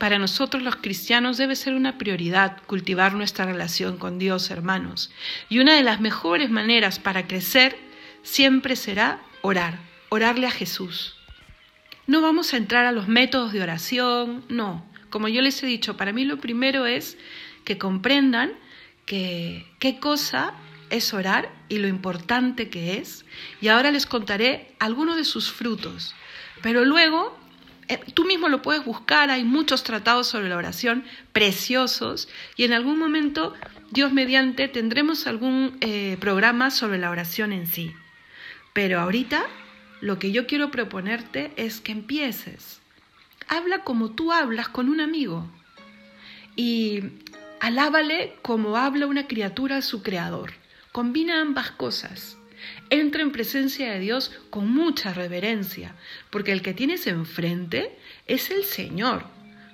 Para 0.00 0.18
nosotros 0.18 0.62
los 0.62 0.76
cristianos 0.76 1.36
debe 1.36 1.54
ser 1.54 1.74
una 1.74 1.98
prioridad 1.98 2.56
cultivar 2.64 3.12
nuestra 3.12 3.44
relación 3.44 3.98
con 3.98 4.18
Dios, 4.18 4.50
hermanos. 4.50 5.10
Y 5.50 5.58
una 5.58 5.76
de 5.76 5.82
las 5.82 6.00
mejores 6.00 6.48
maneras 6.48 6.98
para 6.98 7.26
crecer 7.26 7.76
siempre 8.22 8.76
será 8.76 9.20
orar, 9.42 9.78
orarle 10.08 10.46
a 10.46 10.52
Jesús. 10.52 11.16
No 12.06 12.22
vamos 12.22 12.54
a 12.54 12.56
entrar 12.56 12.86
a 12.86 12.92
los 12.92 13.08
métodos 13.08 13.52
de 13.52 13.60
oración, 13.60 14.42
no. 14.48 14.86
Como 15.10 15.28
yo 15.28 15.42
les 15.42 15.62
he 15.62 15.66
dicho, 15.66 15.98
para 15.98 16.14
mí 16.14 16.24
lo 16.24 16.38
primero 16.38 16.86
es 16.86 17.18
que 17.64 17.76
comprendan 17.76 18.52
que, 19.04 19.66
qué 19.80 20.00
cosa 20.00 20.54
es 20.88 21.12
orar 21.12 21.52
y 21.68 21.76
lo 21.76 21.88
importante 21.88 22.70
que 22.70 22.96
es. 22.96 23.26
Y 23.60 23.68
ahora 23.68 23.90
les 23.90 24.06
contaré 24.06 24.74
algunos 24.78 25.16
de 25.16 25.24
sus 25.24 25.52
frutos. 25.52 26.14
Pero 26.62 26.86
luego, 26.86 27.38
tú 28.14 28.24
mismo 28.24 28.48
lo 28.48 28.62
puedes 28.62 28.84
buscar, 28.84 29.30
hay 29.30 29.44
muchos 29.44 29.82
tratados 29.84 30.26
sobre 30.26 30.48
la 30.48 30.56
oración 30.56 31.04
preciosos 31.32 32.28
y 32.56 32.64
en 32.64 32.72
algún 32.72 32.98
momento, 32.98 33.54
Dios 33.90 34.12
mediante, 34.12 34.68
tendremos 34.68 35.26
algún 35.26 35.76
eh, 35.80 36.16
programa 36.20 36.70
sobre 36.70 36.98
la 36.98 37.10
oración 37.10 37.52
en 37.52 37.66
sí. 37.66 37.94
Pero 38.72 39.00
ahorita 39.00 39.44
lo 40.00 40.18
que 40.18 40.32
yo 40.32 40.46
quiero 40.46 40.70
proponerte 40.70 41.52
es 41.56 41.80
que 41.80 41.92
empieces. 41.92 42.80
Habla 43.48 43.84
como 43.84 44.10
tú 44.10 44.32
hablas 44.32 44.68
con 44.68 44.88
un 44.88 45.00
amigo. 45.00 45.50
Y 46.56 47.02
Alábale 47.60 48.38
como 48.40 48.78
habla 48.78 49.06
una 49.06 49.26
criatura 49.26 49.76
a 49.76 49.82
su 49.82 50.02
creador. 50.02 50.54
Combina 50.92 51.42
ambas 51.42 51.70
cosas. 51.70 52.38
Entra 52.90 53.22
en 53.22 53.32
presencia 53.32 53.92
de 53.92 54.00
Dios 54.00 54.32
con 54.50 54.72
mucha 54.72 55.12
reverencia, 55.12 55.94
porque 56.30 56.52
el 56.52 56.62
que 56.62 56.74
tienes 56.74 57.06
enfrente 57.06 57.96
es 58.26 58.50
el 58.50 58.64
Señor. 58.64 59.24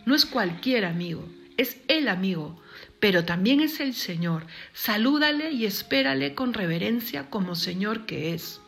No 0.05 0.15
es 0.15 0.25
cualquier 0.27 0.85
amigo, 0.85 1.29
es 1.57 1.79
el 1.89 2.09
amigo, 2.09 2.61
pero 3.01 3.25
también 3.25 3.61
es 3.61 3.81
el 3.81 3.95
Señor. 3.95 4.47
Salúdale 4.73 5.51
y 5.51 5.67
espérale 5.67 6.35
con 6.35 6.55
reverencia 6.55 7.31
como 7.31 7.55
Señor 7.55 8.07
que 8.07 8.35
es. 8.35 8.61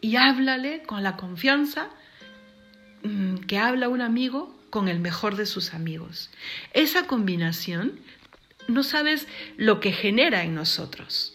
Y 0.00 0.16
háblale 0.16 0.82
con 0.82 1.02
la 1.02 1.16
confianza 1.16 1.88
mm, 3.02 3.36
que 3.46 3.58
habla 3.58 3.88
un 3.88 4.00
amigo 4.00 4.54
con 4.70 4.88
el 4.88 4.98
mejor 4.98 5.36
de 5.36 5.46
sus 5.46 5.72
amigos. 5.72 6.30
Esa 6.72 7.06
combinación 7.06 8.00
no 8.66 8.82
sabes 8.82 9.28
lo 9.56 9.80
que 9.80 9.92
genera 9.92 10.42
en 10.42 10.54
nosotros, 10.54 11.33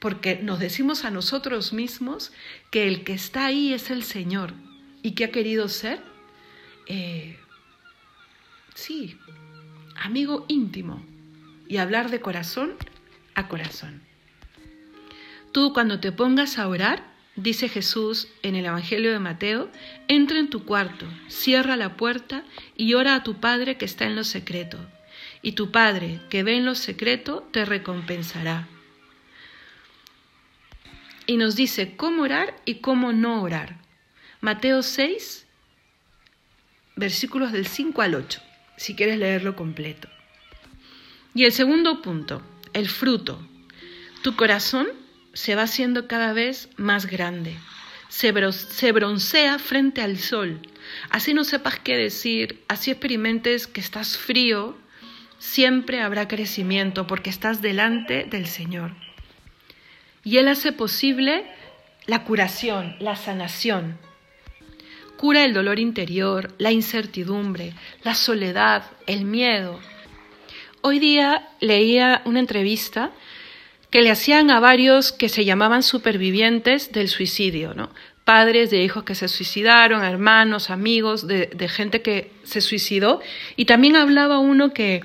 porque 0.00 0.40
nos 0.42 0.58
decimos 0.58 1.04
a 1.04 1.10
nosotros 1.10 1.72
mismos 1.72 2.32
que 2.70 2.88
el 2.88 3.04
que 3.04 3.12
está 3.12 3.46
ahí 3.46 3.72
es 3.72 3.90
el 3.90 4.02
Señor 4.02 4.54
y 5.02 5.12
que 5.12 5.26
ha 5.26 5.30
querido 5.30 5.68
ser, 5.68 6.00
eh, 6.86 7.38
sí, 8.74 9.16
amigo 9.94 10.46
íntimo 10.48 11.04
y 11.68 11.76
hablar 11.76 12.10
de 12.10 12.20
corazón 12.20 12.74
a 13.34 13.46
corazón. 13.46 14.02
Tú 15.52 15.72
cuando 15.72 16.00
te 16.00 16.12
pongas 16.12 16.58
a 16.58 16.66
orar, 16.66 17.04
dice 17.36 17.68
Jesús 17.68 18.28
en 18.42 18.56
el 18.56 18.64
Evangelio 18.64 19.12
de 19.12 19.18
Mateo, 19.18 19.70
entra 20.08 20.38
en 20.38 20.48
tu 20.50 20.64
cuarto, 20.64 21.06
cierra 21.28 21.76
la 21.76 21.96
puerta 21.96 22.44
y 22.76 22.94
ora 22.94 23.14
a 23.14 23.22
tu 23.22 23.38
Padre 23.38 23.76
que 23.76 23.84
está 23.84 24.06
en 24.06 24.16
lo 24.16 24.24
secreto 24.24 24.78
y 25.42 25.52
tu 25.52 25.70
Padre, 25.70 26.20
que 26.30 26.42
ve 26.42 26.56
en 26.56 26.64
lo 26.64 26.74
secreto, 26.74 27.46
te 27.52 27.64
recompensará. 27.64 28.66
Y 31.30 31.36
nos 31.36 31.54
dice 31.54 31.94
cómo 31.94 32.24
orar 32.24 32.56
y 32.64 32.80
cómo 32.80 33.12
no 33.12 33.40
orar. 33.40 33.76
Mateo 34.40 34.82
6, 34.82 35.46
versículos 36.96 37.52
del 37.52 37.68
5 37.68 38.02
al 38.02 38.16
8, 38.16 38.42
si 38.76 38.96
quieres 38.96 39.16
leerlo 39.16 39.54
completo. 39.54 40.08
Y 41.32 41.44
el 41.44 41.52
segundo 41.52 42.02
punto, 42.02 42.42
el 42.72 42.88
fruto. 42.88 43.40
Tu 44.22 44.34
corazón 44.34 44.88
se 45.32 45.54
va 45.54 45.62
haciendo 45.62 46.08
cada 46.08 46.32
vez 46.32 46.68
más 46.76 47.06
grande, 47.06 47.56
se, 48.08 48.32
broncea 48.90 49.60
frente 49.60 50.02
al 50.02 50.18
sol. 50.18 50.58
Así 51.10 51.32
no 51.32 51.44
sepas 51.44 51.78
qué 51.78 51.96
decir, 51.96 52.64
así 52.66 52.90
experimentes 52.90 53.68
que 53.68 53.80
estás 53.80 54.18
frío, 54.18 54.76
siempre 55.38 56.00
habrá 56.00 56.26
crecimiento 56.26 57.06
porque 57.06 57.30
estás 57.30 57.62
delante 57.62 58.24
del 58.24 58.48
Señor. 58.48 58.96
Y 60.24 60.38
Él 60.38 60.48
hace 60.48 60.72
posible 60.72 61.44
la 62.06 62.24
curación, 62.24 62.96
la 62.98 63.16
sanación. 63.16 63.98
Cura 65.16 65.44
el 65.44 65.52
dolor 65.52 65.78
interior, 65.78 66.54
la 66.58 66.72
incertidumbre, 66.72 67.74
la 68.02 68.14
soledad, 68.14 68.84
el 69.06 69.24
miedo. 69.24 69.78
Hoy 70.82 70.98
día 70.98 71.48
leía 71.60 72.22
una 72.24 72.40
entrevista 72.40 73.10
que 73.90 74.02
le 74.02 74.10
hacían 74.10 74.50
a 74.50 74.60
varios 74.60 75.12
que 75.12 75.28
se 75.28 75.44
llamaban 75.44 75.82
supervivientes 75.82 76.92
del 76.92 77.08
suicidio, 77.08 77.74
¿no? 77.74 77.90
padres 78.30 78.70
de 78.70 78.80
hijos 78.80 79.02
que 79.02 79.16
se 79.16 79.26
suicidaron, 79.26 80.04
hermanos, 80.04 80.70
amigos 80.70 81.26
de, 81.26 81.46
de 81.46 81.68
gente 81.68 82.00
que 82.00 82.30
se 82.44 82.60
suicidó. 82.60 83.20
Y 83.56 83.64
también 83.64 83.96
hablaba 83.96 84.38
uno 84.38 84.72
que 84.72 85.02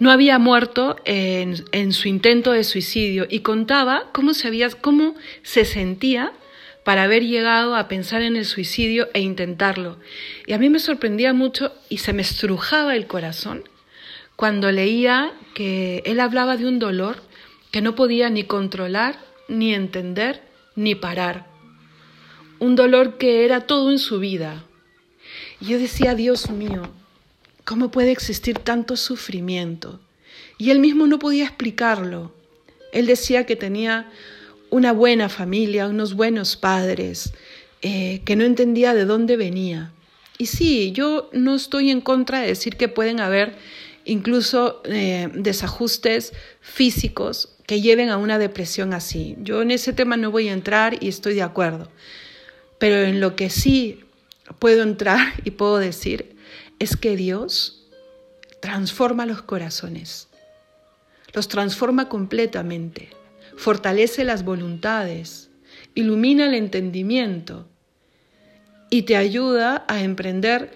no 0.00 0.10
había 0.10 0.38
muerto 0.38 0.96
en, 1.04 1.92
su 1.92 2.08
intento 2.08 2.52
de 2.52 2.64
suicidio 2.64 3.26
y 3.28 3.40
contaba 3.40 4.08
cómo 4.12 4.34
se, 4.34 4.48
había, 4.48 4.70
cómo 4.70 5.14
se 5.42 5.64
sentía 5.64 6.32
para 6.84 7.04
haber 7.04 7.22
llegado 7.22 7.76
a 7.76 7.86
pensar 7.86 8.22
en 8.22 8.34
el 8.34 8.46
suicidio 8.46 9.08
e 9.12 9.20
intentarlo. 9.20 9.98
Y 10.46 10.54
a 10.54 10.58
mí 10.58 10.70
me 10.70 10.80
sorprendía 10.80 11.34
mucho 11.34 11.74
y 11.90 11.98
se 11.98 12.14
me 12.14 12.22
estrujaba 12.22 12.96
el 12.96 13.06
corazón 13.06 13.64
cuando 14.36 14.72
leía 14.72 15.32
que 15.54 16.02
él 16.06 16.18
hablaba 16.18 16.56
de 16.56 16.66
un 16.66 16.78
dolor 16.78 17.22
que 17.70 17.82
no 17.82 17.94
podía 17.94 18.30
ni 18.30 18.44
controlar, 18.44 19.18
ni 19.48 19.74
entender, 19.74 20.42
ni 20.76 20.94
parar. 20.94 21.46
Un 22.58 22.74
dolor 22.74 23.18
que 23.18 23.44
era 23.44 23.66
todo 23.66 23.90
en 23.90 23.98
su 23.98 24.18
vida. 24.18 24.64
Y 25.60 25.66
yo 25.66 25.78
decía, 25.78 26.14
Dios 26.14 26.50
mío, 26.50 26.90
¿Cómo 27.64 27.90
puede 27.90 28.10
existir 28.10 28.58
tanto 28.58 28.96
sufrimiento? 28.96 30.00
Y 30.58 30.70
él 30.70 30.78
mismo 30.78 31.06
no 31.06 31.18
podía 31.18 31.44
explicarlo. 31.44 32.32
Él 32.92 33.06
decía 33.06 33.46
que 33.46 33.56
tenía 33.56 34.10
una 34.70 34.92
buena 34.92 35.28
familia, 35.28 35.88
unos 35.88 36.14
buenos 36.14 36.56
padres, 36.56 37.32
eh, 37.82 38.22
que 38.24 38.36
no 38.36 38.44
entendía 38.44 38.94
de 38.94 39.04
dónde 39.04 39.36
venía. 39.36 39.92
Y 40.38 40.46
sí, 40.46 40.92
yo 40.92 41.28
no 41.32 41.54
estoy 41.54 41.90
en 41.90 42.00
contra 42.00 42.40
de 42.40 42.48
decir 42.48 42.76
que 42.76 42.88
pueden 42.88 43.20
haber 43.20 43.56
incluso 44.04 44.82
eh, 44.84 45.28
desajustes 45.34 46.32
físicos 46.60 47.56
que 47.66 47.80
lleven 47.80 48.08
a 48.08 48.16
una 48.16 48.38
depresión 48.38 48.94
así. 48.94 49.36
Yo 49.40 49.62
en 49.62 49.70
ese 49.70 49.92
tema 49.92 50.16
no 50.16 50.30
voy 50.30 50.48
a 50.48 50.52
entrar 50.52 50.96
y 51.02 51.08
estoy 51.08 51.34
de 51.34 51.42
acuerdo. 51.42 51.90
Pero 52.78 52.96
en 52.96 53.20
lo 53.20 53.36
que 53.36 53.50
sí 53.50 54.00
puedo 54.58 54.82
entrar 54.82 55.34
y 55.44 55.52
puedo 55.52 55.78
decir 55.78 56.34
es 56.80 56.96
que 56.96 57.14
Dios 57.14 57.86
transforma 58.60 59.26
los 59.26 59.42
corazones, 59.42 60.28
los 61.32 61.46
transforma 61.46 62.08
completamente, 62.08 63.10
fortalece 63.56 64.24
las 64.24 64.44
voluntades, 64.44 65.50
ilumina 65.94 66.46
el 66.46 66.54
entendimiento 66.54 67.68
y 68.88 69.02
te 69.02 69.16
ayuda 69.16 69.84
a 69.86 70.02
emprender 70.02 70.72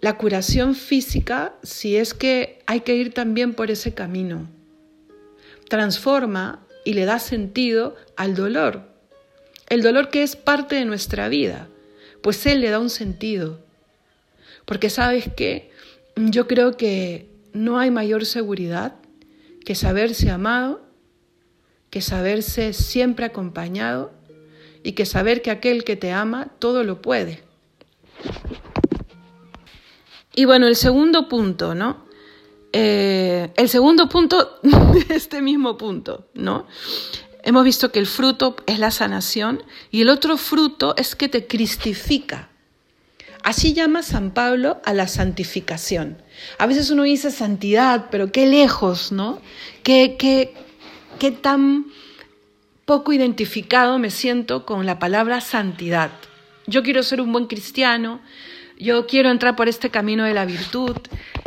la 0.00 0.16
curación 0.16 0.74
física 0.74 1.56
si 1.62 1.96
es 1.96 2.14
que 2.14 2.62
hay 2.66 2.80
que 2.80 2.94
ir 2.94 3.12
también 3.12 3.52
por 3.52 3.70
ese 3.70 3.92
camino. 3.94 4.48
Transforma 5.68 6.64
y 6.84 6.94
le 6.94 7.04
da 7.04 7.18
sentido 7.18 7.96
al 8.16 8.34
dolor, 8.34 8.88
el 9.68 9.82
dolor 9.82 10.08
que 10.08 10.22
es 10.22 10.36
parte 10.36 10.76
de 10.76 10.84
nuestra 10.84 11.28
vida, 11.28 11.68
pues 12.22 12.46
Él 12.46 12.60
le 12.60 12.70
da 12.70 12.78
un 12.78 12.90
sentido. 12.90 13.67
Porque 14.68 14.90
sabes 14.90 15.30
que 15.34 15.70
yo 16.14 16.46
creo 16.46 16.76
que 16.76 17.30
no 17.54 17.78
hay 17.78 17.90
mayor 17.90 18.26
seguridad 18.26 18.96
que 19.64 19.74
saberse 19.74 20.30
amado, 20.30 20.82
que 21.88 22.02
saberse 22.02 22.74
siempre 22.74 23.24
acompañado 23.24 24.12
y 24.82 24.92
que 24.92 25.06
saber 25.06 25.40
que 25.40 25.50
aquel 25.50 25.84
que 25.84 25.96
te 25.96 26.12
ama 26.12 26.50
todo 26.58 26.84
lo 26.84 27.00
puede. 27.00 27.42
Y 30.34 30.44
bueno, 30.44 30.66
el 30.66 30.76
segundo 30.76 31.30
punto, 31.30 31.74
¿no? 31.74 32.04
Eh, 32.74 33.50
el 33.56 33.70
segundo 33.70 34.06
punto 34.10 34.58
de 34.62 35.14
este 35.14 35.40
mismo 35.40 35.78
punto, 35.78 36.26
¿no? 36.34 36.66
Hemos 37.42 37.64
visto 37.64 37.90
que 37.90 38.00
el 38.00 38.06
fruto 38.06 38.56
es 38.66 38.78
la 38.78 38.90
sanación 38.90 39.62
y 39.90 40.02
el 40.02 40.10
otro 40.10 40.36
fruto 40.36 40.94
es 40.98 41.16
que 41.16 41.30
te 41.30 41.46
cristifica. 41.46 42.47
Así 43.42 43.72
llama 43.72 44.02
San 44.02 44.32
Pablo 44.32 44.80
a 44.84 44.92
la 44.92 45.08
santificación. 45.08 46.22
A 46.58 46.66
veces 46.66 46.90
uno 46.90 47.04
dice 47.04 47.30
santidad, 47.30 48.06
pero 48.10 48.32
qué 48.32 48.46
lejos, 48.46 49.12
¿no? 49.12 49.40
Qué, 49.82 50.16
qué, 50.18 50.54
qué 51.18 51.30
tan 51.30 51.86
poco 52.84 53.12
identificado 53.12 53.98
me 53.98 54.10
siento 54.10 54.64
con 54.64 54.86
la 54.86 54.98
palabra 54.98 55.40
santidad. 55.40 56.10
Yo 56.66 56.82
quiero 56.82 57.02
ser 57.02 57.20
un 57.20 57.32
buen 57.32 57.46
cristiano, 57.46 58.20
yo 58.78 59.06
quiero 59.06 59.30
entrar 59.30 59.56
por 59.56 59.68
este 59.68 59.90
camino 59.90 60.24
de 60.24 60.34
la 60.34 60.44
virtud, 60.44 60.96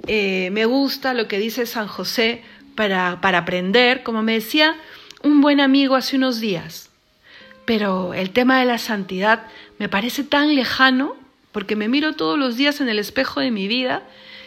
eh, 0.08 0.50
me 0.52 0.66
gusta 0.66 1.14
lo 1.14 1.28
que 1.28 1.40
dice 1.40 1.66
San 1.66 1.88
José 1.88 2.44
para, 2.76 3.22
para 3.22 3.40
aprender, 3.40 4.04
como 4.04 4.24
me 4.24 4.34
decía 4.34 4.76
un 5.24 5.42
buen 5.42 5.60
amigo 5.60 5.96
hace 5.96 6.18
unos 6.18 6.40
días. 6.40 6.90
Pero 7.66 8.14
el 8.14 8.32
tema 8.32 8.60
de 8.60 8.66
la 8.66 8.78
santidad 8.78 9.44
me 9.78 9.90
parece 9.90 10.24
tan 10.24 10.56
lejano 10.56 11.16
porque 11.52 11.76
me 11.76 11.88
miro 11.88 12.14
todos 12.14 12.38
los 12.38 12.58
días 12.58 12.82
en 12.82 12.90
el 12.90 13.00
espejo 13.00 13.40
de 13.40 13.52
mi 13.52 13.68
vida 13.68 14.04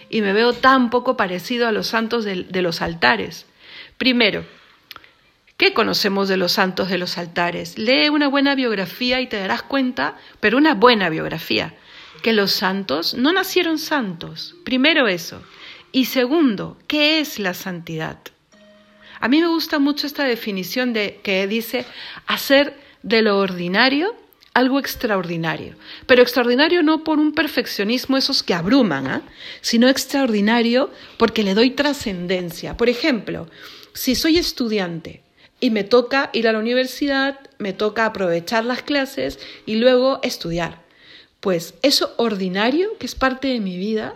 y 0.09 0.23
me 0.23 0.33
veo 0.33 0.53
tan 0.53 0.91
poco 0.91 1.17
parecido 1.17 1.67
a 1.67 1.73
los 1.73 1.89
santos 1.89 2.25
de, 2.25 2.63
los 2.63 2.83
altares. 2.83 3.47
Primero, 3.99 4.45
¿qué 5.57 5.73
conocemos 5.73 6.29
de 6.29 6.37
los 6.37 6.53
santos 6.53 6.89
de 6.89 6.99
los 6.99 7.19
altares? 7.19 7.79
Lee 7.79 8.09
una 8.09 8.29
buena 8.29 8.55
biografía 8.55 9.21
y 9.21 9.27
te 9.27 9.39
darás 9.39 9.63
cuenta, 9.63 10.17
pero 10.41 10.57
una 10.57 10.75
buena 10.75 11.09
biografía, 11.09 11.75
que 12.23 12.33
los 12.33 12.53
santos 12.53 13.15
no 13.15 13.33
nacieron 13.33 13.79
santos. 13.79 14.55
Primero 14.65 15.09
eso. 15.09 15.43
Y 15.93 16.07
segundo, 16.07 16.77
¿qué 16.87 17.21
es 17.21 17.39
la 17.39 17.55
santidad? 17.55 18.19
A 19.21 19.29
mí 19.29 19.41
me 19.41 19.47
gusta 19.49 19.79
mucho 19.79 20.07
esta 20.07 20.25
definición 20.25 20.93
de 20.93 21.21
que 21.23 21.47
dice 21.47 21.87
hacer 22.27 22.79
de 23.03 23.23
lo 23.23 23.39
ordinario 23.39 24.15
algo 24.55 24.79
extraordinario. 24.79 25.75
Pero 26.07 26.23
extraordinario 26.23 26.83
no 26.83 27.05
por 27.05 27.19
un 27.19 27.33
perfeccionismo 27.33 28.17
esos 28.17 28.43
que 28.43 28.55
abruman, 28.55 29.07
¿ah? 29.09 29.23
sino 29.61 29.89
extraordinario 29.89 30.91
porque 31.19 31.43
le 31.43 31.55
doy 31.55 31.71
trascendencia. 31.71 32.77
Por 32.77 32.89
ejemplo, 32.89 33.49
si 33.93 34.15
soy 34.15 34.39
estudiante 34.39 35.23
y 35.61 35.71
me 35.71 35.85
toca 35.85 36.31
ir 36.33 36.49
a 36.49 36.53
la 36.53 36.61
universidad, 36.61 37.41
me 37.59 37.73
toca 37.73 38.07
aprovechar 38.07 38.65
las 38.65 38.83
clases 38.83 39.39
y 39.67 39.77
luego 39.77 40.21
estudiar. 40.23 40.84
Pues 41.45 41.75
eso 41.83 42.15
ordinario, 42.17 42.97
que 42.99 43.05
es 43.05 43.15
parte 43.15 43.49
de 43.49 43.61
mi 43.61 43.77
vida, 43.77 44.15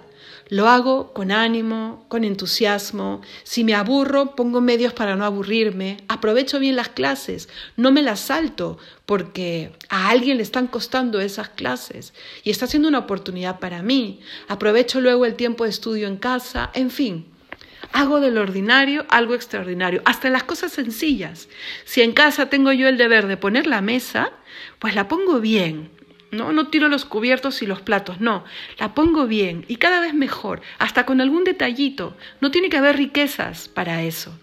Lo 0.48 0.66
hago 0.66 1.12
con 1.12 1.30
ánimo, 1.30 2.06
con 2.08 2.24
entusiasmo. 2.24 3.20
Si 3.42 3.64
me 3.64 3.74
aburro, 3.74 4.34
pongo 4.34 4.62
medios 4.62 4.94
para 4.94 5.14
no 5.14 5.26
aburrirme. 5.26 5.98
Aprovecho 6.08 6.58
bien 6.58 6.74
las 6.74 6.88
clases. 6.88 7.50
No 7.76 7.92
me 7.92 8.00
las 8.00 8.20
salto 8.20 8.78
porque 9.04 9.72
a 9.90 10.08
alguien 10.08 10.38
le 10.38 10.42
están 10.42 10.66
costando 10.68 11.20
esas 11.20 11.50
clases 11.50 12.14
y 12.44 12.50
está 12.50 12.66
siendo 12.66 12.88
una 12.88 13.00
oportunidad 13.00 13.58
para 13.58 13.82
mí. 13.82 14.20
Aprovecho 14.48 15.02
luego 15.02 15.26
el 15.26 15.34
tiempo 15.34 15.64
de 15.64 15.70
estudio 15.70 16.08
en 16.08 16.16
casa. 16.16 16.70
En 16.72 16.90
fin, 16.90 17.26
hago 17.92 18.20
del 18.20 18.38
ordinario 18.38 19.04
algo 19.10 19.34
extraordinario. 19.34 20.00
Hasta 20.06 20.30
las 20.30 20.44
cosas 20.44 20.72
sencillas. 20.72 21.50
Si 21.84 22.00
en 22.00 22.12
casa 22.12 22.48
tengo 22.48 22.72
yo 22.72 22.88
el 22.88 22.96
deber 22.96 23.26
de 23.26 23.36
poner 23.36 23.66
la 23.66 23.82
mesa, 23.82 24.32
pues 24.78 24.94
la 24.94 25.08
pongo 25.08 25.40
bien 25.40 25.97
no, 26.30 26.52
no 26.52 26.68
tiro 26.68 26.88
los 26.88 27.04
cubiertos 27.04 27.62
y 27.62 27.66
los 27.66 27.80
platos, 27.80 28.20
no, 28.20 28.44
la 28.78 28.94
pongo 28.94 29.26
bien 29.26 29.64
y 29.68 29.76
cada 29.76 30.00
vez 30.00 30.14
mejor, 30.14 30.60
hasta 30.78 31.06
con 31.06 31.20
algún 31.20 31.44
detallito. 31.44 32.16
No 32.40 32.50
tiene 32.50 32.68
que 32.68 32.76
haber 32.76 32.96
riquezas 32.96 33.68
para 33.68 34.02
eso. 34.02 34.38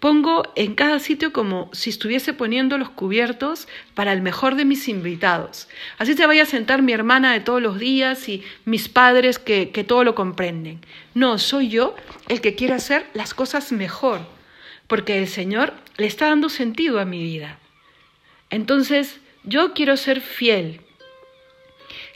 Pongo 0.00 0.42
en 0.56 0.74
cada 0.74 0.98
sitio 0.98 1.32
como 1.32 1.70
si 1.72 1.90
estuviese 1.90 2.32
poniendo 2.32 2.76
los 2.76 2.90
cubiertos 2.90 3.68
para 3.94 4.12
el 4.12 4.20
mejor 4.20 4.54
de 4.54 4.64
mis 4.64 4.88
invitados. 4.88 5.68
Así 5.98 6.14
se 6.14 6.26
vaya 6.26 6.42
a 6.42 6.46
sentar 6.46 6.82
mi 6.82 6.92
hermana 6.92 7.32
de 7.32 7.40
todos 7.40 7.62
los 7.62 7.78
días 7.78 8.28
y 8.28 8.42
mis 8.64 8.88
padres 8.88 9.38
que, 9.38 9.70
que 9.70 9.84
todo 9.84 10.04
lo 10.04 10.14
comprenden. 10.14 10.80
No, 11.14 11.38
soy 11.38 11.68
yo 11.68 11.94
el 12.28 12.40
que 12.40 12.54
quiere 12.54 12.74
hacer 12.74 13.06
las 13.14 13.32
cosas 13.32 13.72
mejor, 13.72 14.20
porque 14.86 15.18
el 15.18 15.28
Señor 15.28 15.72
le 15.96 16.06
está 16.06 16.26
dando 16.26 16.48
sentido 16.48 17.00
a 17.00 17.04
mi 17.04 17.22
vida. 17.22 17.58
Entonces, 18.50 19.20
yo 19.44 19.72
quiero 19.72 19.96
ser 19.96 20.20
fiel, 20.20 20.82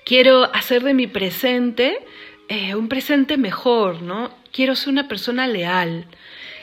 quiero 0.06 0.54
hacer 0.54 0.84
de 0.84 0.94
mi 0.94 1.08
presente 1.08 1.98
eh, 2.48 2.76
un 2.76 2.88
presente 2.88 3.36
mejor, 3.36 4.02
¿no? 4.02 4.30
Quiero 4.52 4.76
ser 4.76 4.90
una 4.90 5.08
persona 5.08 5.48
leal. 5.48 6.06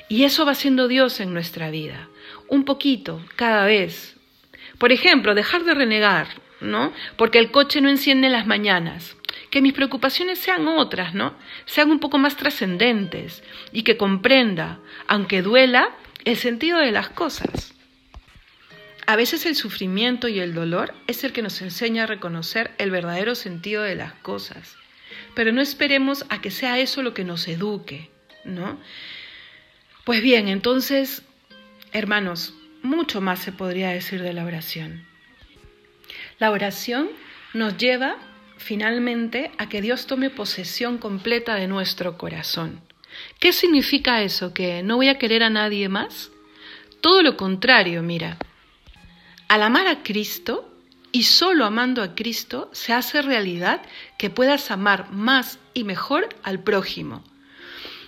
Y 0.07 0.23
eso 0.23 0.45
va 0.45 0.55
siendo 0.55 0.87
Dios 0.87 1.19
en 1.19 1.33
nuestra 1.33 1.69
vida, 1.69 2.07
un 2.47 2.63
poquito, 2.63 3.21
cada 3.35 3.65
vez. 3.65 4.15
Por 4.77 4.91
ejemplo, 4.91 5.35
dejar 5.35 5.65
de 5.65 5.73
renegar, 5.73 6.27
¿no? 6.61 6.93
Porque 7.17 7.37
el 7.37 7.51
coche 7.51 7.81
no 7.81 7.89
enciende 7.89 8.27
en 8.27 8.33
las 8.33 8.47
mañanas. 8.47 9.17
Que 9.49 9.61
mis 9.61 9.73
preocupaciones 9.73 10.39
sean 10.39 10.67
otras, 10.67 11.13
¿no? 11.13 11.35
Sean 11.65 11.91
un 11.91 11.99
poco 11.99 12.17
más 12.17 12.37
trascendentes 12.37 13.43
y 13.71 13.83
que 13.83 13.97
comprenda, 13.97 14.79
aunque 15.07 15.41
duela, 15.41 15.89
el 16.23 16.37
sentido 16.37 16.79
de 16.79 16.91
las 16.91 17.09
cosas. 17.09 17.73
A 19.05 19.15
veces 19.15 19.45
el 19.45 19.55
sufrimiento 19.55 20.27
y 20.27 20.39
el 20.39 20.53
dolor 20.53 20.93
es 21.07 21.23
el 21.23 21.33
que 21.33 21.41
nos 21.41 21.61
enseña 21.61 22.03
a 22.03 22.07
reconocer 22.07 22.71
el 22.77 22.89
verdadero 22.89 23.35
sentido 23.35 23.83
de 23.83 23.95
las 23.95 24.13
cosas. 24.13 24.77
Pero 25.35 25.51
no 25.51 25.61
esperemos 25.61 26.25
a 26.29 26.41
que 26.41 26.51
sea 26.51 26.79
eso 26.79 27.01
lo 27.01 27.13
que 27.13 27.25
nos 27.25 27.47
eduque, 27.47 28.09
¿no? 28.45 28.79
Pues 30.05 30.21
bien, 30.21 30.47
entonces, 30.47 31.23
hermanos, 31.91 32.53
mucho 32.81 33.19
más 33.19 33.39
se 33.39 33.51
podría 33.51 33.89
decir 33.89 34.21
de 34.21 34.33
la 34.33 34.45
oración. 34.45 35.05
La 36.39 36.51
oración 36.51 37.09
nos 37.53 37.77
lleva 37.77 38.17
finalmente 38.57 39.51
a 39.57 39.67
que 39.67 39.81
Dios 39.81 40.07
tome 40.07 40.29
posesión 40.29 40.97
completa 40.97 41.55
de 41.55 41.67
nuestro 41.67 42.17
corazón. 42.17 42.81
¿Qué 43.39 43.53
significa 43.53 44.21
eso? 44.21 44.53
¿Que 44.53 44.81
no 44.83 44.95
voy 44.95 45.09
a 45.09 45.17
querer 45.17 45.43
a 45.43 45.49
nadie 45.49 45.89
más? 45.89 46.31
Todo 47.01 47.21
lo 47.21 47.37
contrario, 47.37 48.01
mira. 48.01 48.37
Al 49.47 49.63
amar 49.63 49.87
a 49.87 50.03
Cristo 50.03 50.69
y 51.11 51.23
solo 51.23 51.65
amando 51.65 52.01
a 52.01 52.15
Cristo 52.15 52.69
se 52.73 52.91
hace 52.91 53.21
realidad 53.21 53.81
que 54.17 54.29
puedas 54.29 54.71
amar 54.71 55.11
más 55.11 55.59
y 55.73 55.83
mejor 55.83 56.29
al 56.43 56.59
prójimo. 56.59 57.23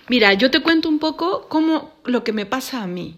Mira, 0.08 0.34
yo 0.34 0.50
te 0.50 0.60
cuento 0.60 0.88
un 0.88 0.98
poco 0.98 1.48
cómo 1.48 1.92
lo 2.04 2.24
que 2.24 2.32
me 2.32 2.46
pasa 2.46 2.82
a 2.82 2.86
mí. 2.86 3.16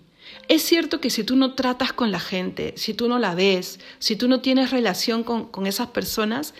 Es 0.49 0.63
cierto 0.63 1.01
que 1.01 1.11
si 1.11 1.25
tú 1.25 1.37
no 1.37 1.55
tratas 1.55 1.93
con 1.93 2.11
la 2.11 2.21
gente, 2.21 2.75
si 2.77 2.95
tú 2.95 3.09
no 3.09 3.19
la 3.19 3.35
ves, 3.35 3.81
si 3.99 4.17
tú 4.17 4.29
no 4.29 4.41
tienes 4.41 4.71
relación 4.71 5.23
con, 5.25 5.47
con 5.47 5.67
esas 5.67 5.89
personas, 5.89 6.55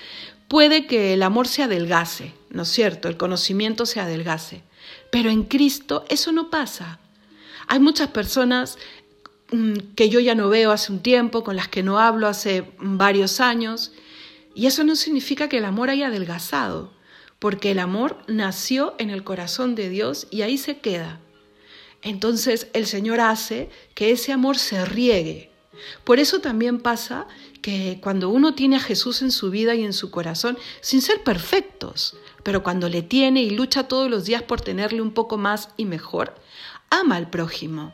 puede 0.49 0.87
que 0.87 1.15
el 1.15 1.23
amor 1.23 1.49
se 1.49 1.63
adelgase, 1.63 2.35
¿no 2.51 2.63
es 2.63 2.69
cierto? 2.69 3.09
El 3.09 3.17
conocimiento 3.17 3.87
se 3.87 4.01
adelgase. 4.01 4.63
Pero 5.11 5.31
en 5.31 5.45
Cristo 5.45 6.05
eso 6.09 6.33
no 6.33 6.51
pasa. 6.51 6.99
Hay 7.67 7.81
muchas 7.81 8.09
personas 8.09 8.79
que 9.95 10.09
yo 10.09 10.21
ya 10.21 10.35
no 10.35 10.49
veo 10.49 10.73
hace 10.73 10.93
un 10.93 11.01
tiempo, 11.01 11.43
con 11.43 11.57
las 11.57 11.69
que 11.69 11.83
no 11.83 11.99
hablo 11.99 12.27
hace 12.27 12.71
varios 12.79 13.41
años. 13.41 13.93
Y 14.55 14.67
eso 14.67 14.85
no 14.85 14.97
significa 14.97 15.49
que 15.49 15.59
el 15.59 15.65
amor 15.65 15.91
haya 15.91 16.09
adelgazado, 16.09 16.93
porque 17.39 17.71
el 17.71 17.79
amor 17.79 18.19
nació 18.27 18.95
en 18.99 19.11
el 19.11 19.25
corazón 19.25 19.75
de 19.75 19.89
Dios 19.89 20.27
y 20.31 20.43
ahí 20.43 20.59
se 20.59 20.79
queda. 20.79 21.21
Entonces 22.03 22.69
el 22.75 22.87
Señor 22.87 23.21
hace 23.21 23.71
que 23.95 24.11
ese 24.11 24.33
amor 24.33 24.59
se 24.59 24.85
riegue. 24.85 25.51
Por 26.05 26.19
eso 26.19 26.41
también 26.41 26.81
pasa 26.81 27.27
que 27.63 28.01
cuando 28.03 28.31
uno 28.31 28.55
tiene 28.55 28.77
a 28.77 28.81
Jesús 28.81 29.23
en 29.23 29.31
su 29.31 29.51
vida 29.51 29.75
y 29.75 29.85
en 29.85 29.93
su 29.93 30.11
corazón, 30.11 30.59
sin 30.81 31.03
ser 31.03 31.23
perfectos, 31.23 32.17
pero 32.43 32.63
cuando 32.63 32.89
le 32.89 33.03
tiene 33.03 33.43
y 33.43 33.51
lucha 33.51 33.85
todos 33.85 34.11
los 34.11 34.25
días 34.25 34.43
por 34.43 34.61
tenerle 34.61 35.03
un 35.03 35.13
poco 35.13 35.37
más 35.39 35.71
y 35.77 35.85
mejor, 35.85 36.35
ama 36.91 37.17
al 37.17 37.31
prójimo 37.31 37.93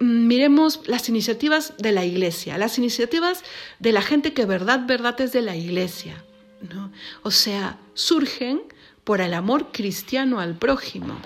miremos 0.00 0.80
las 0.86 1.08
iniciativas 1.08 1.74
de 1.78 1.92
la 1.92 2.04
iglesia, 2.04 2.58
las 2.58 2.78
iniciativas 2.78 3.42
de 3.78 3.92
la 3.92 4.02
gente 4.02 4.32
que 4.32 4.46
verdad, 4.46 4.86
verdad 4.86 5.20
es 5.20 5.32
de 5.32 5.42
la 5.42 5.56
iglesia. 5.56 6.24
¿no? 6.60 6.90
O 7.22 7.30
sea, 7.30 7.78
surgen 7.94 8.62
por 9.04 9.20
el 9.20 9.34
amor 9.34 9.72
cristiano 9.72 10.40
al 10.40 10.56
prójimo, 10.56 11.18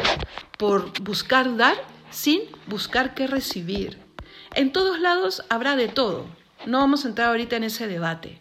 por 0.59 1.01
buscar 1.03 1.57
dar 1.57 1.77
sin 2.11 2.43
buscar 2.67 3.15
qué 3.15 3.27
recibir. 3.27 3.99
En 4.55 4.73
todos 4.73 5.01
lados 5.01 5.43
habrá 5.49 5.77
de 5.77 5.89
todo. 5.89 6.27
No 6.67 6.79
vamos 6.79 7.05
a 7.05 7.09
entrar 7.09 7.29
ahorita 7.29 7.57
en 7.57 7.65
ese 7.65 7.89
debate, 7.89 8.41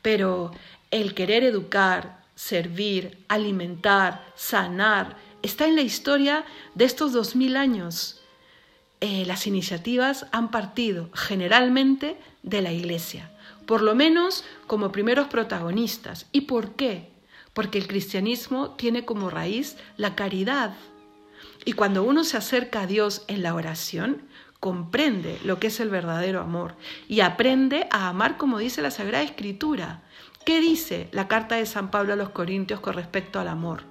pero 0.00 0.52
el 0.90 1.14
querer 1.14 1.44
educar, 1.44 2.24
servir, 2.34 3.18
alimentar, 3.28 4.24
sanar, 4.36 5.16
está 5.42 5.66
en 5.66 5.74
la 5.74 5.82
historia 5.82 6.44
de 6.74 6.84
estos 6.84 7.12
dos 7.12 7.36
mil 7.36 7.56
años 7.56 8.17
eh, 9.00 9.24
las 9.26 9.46
iniciativas 9.46 10.26
han 10.32 10.50
partido 10.50 11.08
generalmente 11.14 12.18
de 12.42 12.62
la 12.62 12.72
Iglesia, 12.72 13.30
por 13.64 13.80
lo 13.82 13.94
menos 13.94 14.44
como 14.66 14.90
primeros 14.90 15.28
protagonistas. 15.28 16.26
¿Y 16.32 16.42
por 16.42 16.72
qué? 16.72 17.10
Porque 17.52 17.78
el 17.78 17.86
cristianismo 17.86 18.70
tiene 18.70 19.04
como 19.04 19.30
raíz 19.30 19.76
la 19.96 20.16
caridad. 20.16 20.74
Y 21.64 21.74
cuando 21.74 22.02
uno 22.02 22.24
se 22.24 22.36
acerca 22.36 22.82
a 22.82 22.86
Dios 22.86 23.24
en 23.28 23.42
la 23.42 23.54
oración, 23.54 24.22
comprende 24.58 25.38
lo 25.44 25.60
que 25.60 25.68
es 25.68 25.78
el 25.78 25.90
verdadero 25.90 26.40
amor 26.40 26.74
y 27.06 27.20
aprende 27.20 27.86
a 27.92 28.08
amar 28.08 28.36
como 28.36 28.58
dice 28.58 28.82
la 28.82 28.90
Sagrada 28.90 29.22
Escritura. 29.22 30.02
¿Qué 30.44 30.60
dice 30.60 31.08
la 31.12 31.28
carta 31.28 31.56
de 31.56 31.66
San 31.66 31.90
Pablo 31.90 32.14
a 32.14 32.16
los 32.16 32.30
Corintios 32.30 32.80
con 32.80 32.94
respecto 32.94 33.38
al 33.38 33.48
amor? 33.48 33.82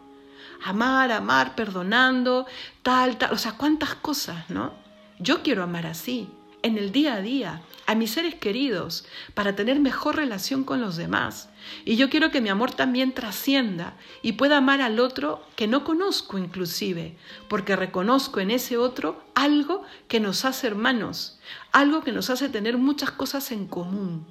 Amar, 0.65 1.11
amar, 1.11 1.55
perdonando, 1.55 2.47
tal, 2.81 3.17
tal, 3.17 3.31
o 3.31 3.37
sea, 3.37 3.53
cuántas 3.53 3.95
cosas, 3.95 4.49
¿no? 4.49 4.86
Yo 5.19 5.41
quiero 5.41 5.63
amar 5.63 5.87
así, 5.87 6.29
en 6.61 6.77
el 6.77 6.91
día 6.91 7.15
a 7.15 7.21
día, 7.21 7.61
a 7.87 7.95
mis 7.95 8.11
seres 8.11 8.35
queridos, 8.35 9.05
para 9.33 9.55
tener 9.55 9.79
mejor 9.79 10.15
relación 10.15 10.63
con 10.63 10.79
los 10.79 10.95
demás. 10.95 11.49
Y 11.85 11.95
yo 11.95 12.09
quiero 12.09 12.29
que 12.29 12.41
mi 12.41 12.49
amor 12.49 12.71
también 12.71 13.13
trascienda 13.13 13.95
y 14.21 14.33
pueda 14.33 14.57
amar 14.57 14.81
al 14.81 14.99
otro 14.99 15.43
que 15.55 15.67
no 15.67 15.83
conozco 15.83 16.37
inclusive, 16.37 17.17
porque 17.47 17.75
reconozco 17.75 18.39
en 18.39 18.51
ese 18.51 18.77
otro 18.77 19.23
algo 19.33 19.83
que 20.07 20.19
nos 20.19 20.45
hace 20.45 20.67
hermanos, 20.67 21.39
algo 21.71 22.03
que 22.03 22.11
nos 22.11 22.29
hace 22.29 22.49
tener 22.49 22.77
muchas 22.77 23.09
cosas 23.09 23.51
en 23.51 23.65
común. 23.65 24.27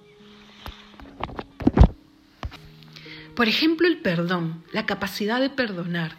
Por 3.34 3.48
ejemplo, 3.48 3.88
el 3.88 4.00
perdón, 4.00 4.64
la 4.72 4.86
capacidad 4.86 5.40
de 5.40 5.50
perdonar. 5.50 6.16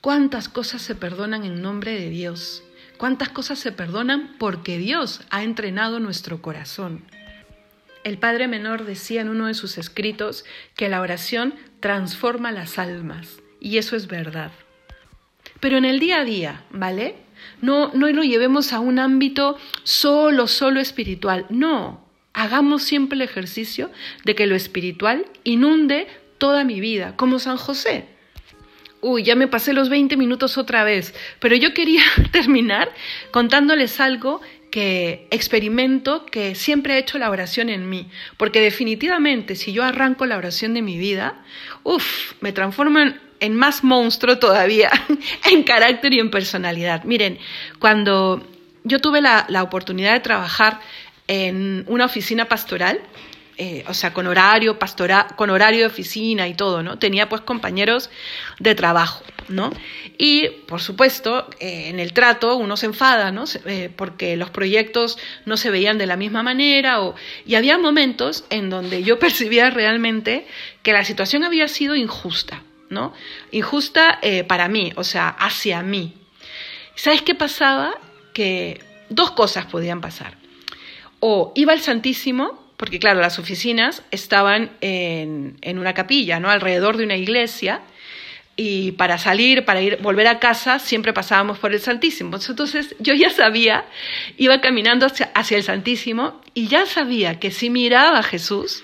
¿Cuántas 0.00 0.48
cosas 0.48 0.82
se 0.82 0.94
perdonan 0.94 1.44
en 1.44 1.62
nombre 1.62 1.92
de 1.92 2.10
Dios? 2.10 2.62
Cuántas 3.02 3.30
cosas 3.30 3.58
se 3.58 3.72
perdonan 3.72 4.36
porque 4.38 4.78
Dios 4.78 5.22
ha 5.30 5.42
entrenado 5.42 5.98
nuestro 5.98 6.40
corazón. 6.40 7.02
El 8.04 8.16
Padre 8.16 8.46
Menor 8.46 8.84
decía 8.84 9.22
en 9.22 9.28
uno 9.28 9.48
de 9.48 9.54
sus 9.54 9.76
escritos 9.76 10.44
que 10.76 10.88
la 10.88 11.00
oración 11.00 11.52
transforma 11.80 12.52
las 12.52 12.78
almas, 12.78 13.42
y 13.58 13.78
eso 13.78 13.96
es 13.96 14.06
verdad. 14.06 14.52
Pero 15.58 15.78
en 15.78 15.84
el 15.84 15.98
día 15.98 16.20
a 16.20 16.24
día, 16.24 16.62
¿vale? 16.70 17.16
No, 17.60 17.90
no 17.92 18.08
lo 18.08 18.22
llevemos 18.22 18.72
a 18.72 18.78
un 18.78 19.00
ámbito 19.00 19.58
solo, 19.82 20.46
solo 20.46 20.78
espiritual. 20.78 21.46
No, 21.50 22.06
hagamos 22.34 22.84
siempre 22.84 23.16
el 23.16 23.22
ejercicio 23.22 23.90
de 24.24 24.36
que 24.36 24.46
lo 24.46 24.54
espiritual 24.54 25.26
inunde 25.42 26.06
toda 26.38 26.62
mi 26.62 26.78
vida, 26.78 27.16
como 27.16 27.40
San 27.40 27.56
José 27.56 28.11
uy, 29.02 29.24
ya 29.24 29.34
me 29.34 29.48
pasé 29.48 29.74
los 29.74 29.90
20 29.90 30.16
minutos 30.16 30.56
otra 30.56 30.84
vez, 30.84 31.12
pero 31.40 31.54
yo 31.56 31.74
quería 31.74 32.02
terminar 32.32 32.90
contándoles 33.30 34.00
algo 34.00 34.40
que 34.70 35.26
experimento 35.30 36.24
que 36.24 36.54
siempre 36.54 36.94
ha 36.94 36.98
hecho 36.98 37.18
la 37.18 37.28
oración 37.28 37.68
en 37.68 37.90
mí, 37.90 38.08
porque 38.38 38.60
definitivamente 38.62 39.54
si 39.54 39.74
yo 39.74 39.84
arranco 39.84 40.24
la 40.24 40.38
oración 40.38 40.72
de 40.72 40.80
mi 40.80 40.96
vida, 40.96 41.42
uff, 41.82 42.32
me 42.40 42.52
transformo 42.52 43.00
en 43.40 43.54
más 43.56 43.84
monstruo 43.84 44.38
todavía 44.38 44.90
en 45.50 45.62
carácter 45.64 46.14
y 46.14 46.20
en 46.20 46.30
personalidad. 46.30 47.04
Miren, 47.04 47.38
cuando 47.80 48.48
yo 48.84 49.00
tuve 49.00 49.20
la 49.20 49.62
oportunidad 49.62 50.14
de 50.14 50.20
trabajar 50.20 50.80
en 51.26 51.84
una 51.88 52.06
oficina 52.06 52.46
pastoral, 52.46 53.00
eh, 53.64 53.84
o 53.86 53.94
sea, 53.94 54.12
con 54.12 54.26
horario, 54.26 54.76
pastora, 54.76 55.28
con 55.36 55.48
horario 55.48 55.82
de 55.82 55.86
oficina 55.86 56.48
y 56.48 56.54
todo, 56.54 56.82
¿no? 56.82 56.98
Tenía 56.98 57.28
pues 57.28 57.42
compañeros 57.42 58.10
de 58.58 58.74
trabajo, 58.74 59.22
¿no? 59.46 59.70
Y, 60.18 60.48
por 60.66 60.80
supuesto, 60.80 61.48
eh, 61.60 61.84
en 61.86 62.00
el 62.00 62.12
trato 62.12 62.56
uno 62.56 62.76
se 62.76 62.86
enfada, 62.86 63.30
¿no? 63.30 63.44
Eh, 63.66 63.88
porque 63.94 64.36
los 64.36 64.50
proyectos 64.50 65.16
no 65.44 65.56
se 65.56 65.70
veían 65.70 65.96
de 65.96 66.06
la 66.06 66.16
misma 66.16 66.42
manera 66.42 67.02
o... 67.02 67.14
y 67.46 67.54
había 67.54 67.78
momentos 67.78 68.44
en 68.50 68.68
donde 68.68 69.04
yo 69.04 69.18
percibía 69.20 69.70
realmente 69.70 70.44
que 70.82 70.92
la 70.92 71.04
situación 71.04 71.44
había 71.44 71.68
sido 71.68 71.94
injusta, 71.94 72.64
¿no? 72.90 73.12
Injusta 73.52 74.18
para 74.48 74.66
mí, 74.66 74.92
o 74.96 75.04
sea, 75.04 75.28
hacia 75.28 75.82
mí. 75.82 76.14
¿Sabes 76.96 77.22
qué 77.22 77.36
pasaba? 77.36 77.94
Que 78.34 78.82
dos 79.08 79.30
cosas 79.30 79.66
podían 79.66 80.00
pasar. 80.00 80.36
O 81.20 81.52
iba 81.54 81.72
el 81.72 81.80
Santísimo 81.80 82.61
porque 82.82 82.98
claro, 82.98 83.20
las 83.20 83.38
oficinas 83.38 84.02
estaban 84.10 84.72
en, 84.80 85.78
una 85.78 85.94
capilla, 85.94 86.40
¿no? 86.40 86.50
Alrededor 86.50 86.96
de 86.96 87.04
una 87.04 87.14
iglesia, 87.14 87.80
y 88.56 88.90
para 88.90 89.18
salir, 89.18 89.64
para 89.64 89.80
ir, 89.80 89.98
volver 90.02 90.26
a 90.26 90.40
casa, 90.40 90.80
siempre 90.80 91.12
pasábamos 91.12 91.60
por 91.60 91.72
el 91.72 91.78
Santísimo. 91.78 92.36
Entonces 92.36 92.96
yo 92.98 93.14
ya 93.14 93.30
sabía, 93.30 93.84
iba 94.36 94.60
caminando 94.60 95.06
hacia, 95.06 95.30
hacia 95.32 95.58
el 95.58 95.62
Santísimo 95.62 96.40
y 96.54 96.66
ya 96.66 96.84
sabía 96.84 97.38
que 97.38 97.52
si 97.52 97.70
miraba 97.70 98.18
a 98.18 98.22
Jesús, 98.24 98.82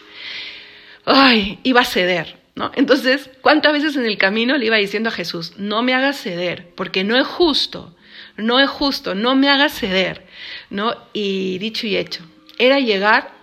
ay, 1.05 1.59
iba 1.65 1.81
a 1.81 1.85
ceder, 1.85 2.37
¿no? 2.55 2.71
Entonces, 2.77 3.29
¿cuántas 3.41 3.73
veces 3.73 3.97
en 3.97 4.07
el 4.07 4.17
camino 4.17 4.57
le 4.57 4.67
iba 4.67 4.77
diciendo 4.77 5.09
a 5.09 5.13
Jesús, 5.13 5.55
no 5.57 5.83
me 5.83 5.93
hagas 5.93 6.23
ceder, 6.23 6.69
porque 6.77 7.03
no 7.03 7.19
es 7.19 7.27
justo, 7.27 7.97
no 8.37 8.61
es 8.61 8.71
justo, 8.71 9.17
no 9.17 9.35
me 9.35 9.49
hagas 9.49 9.77
ceder, 9.77 10.25
¿no? 10.71 10.97
Y 11.13 11.59
dicho 11.59 11.89
y 11.89 11.97
hecho, 11.97 12.23
era 12.61 12.79
llegar 12.79 13.38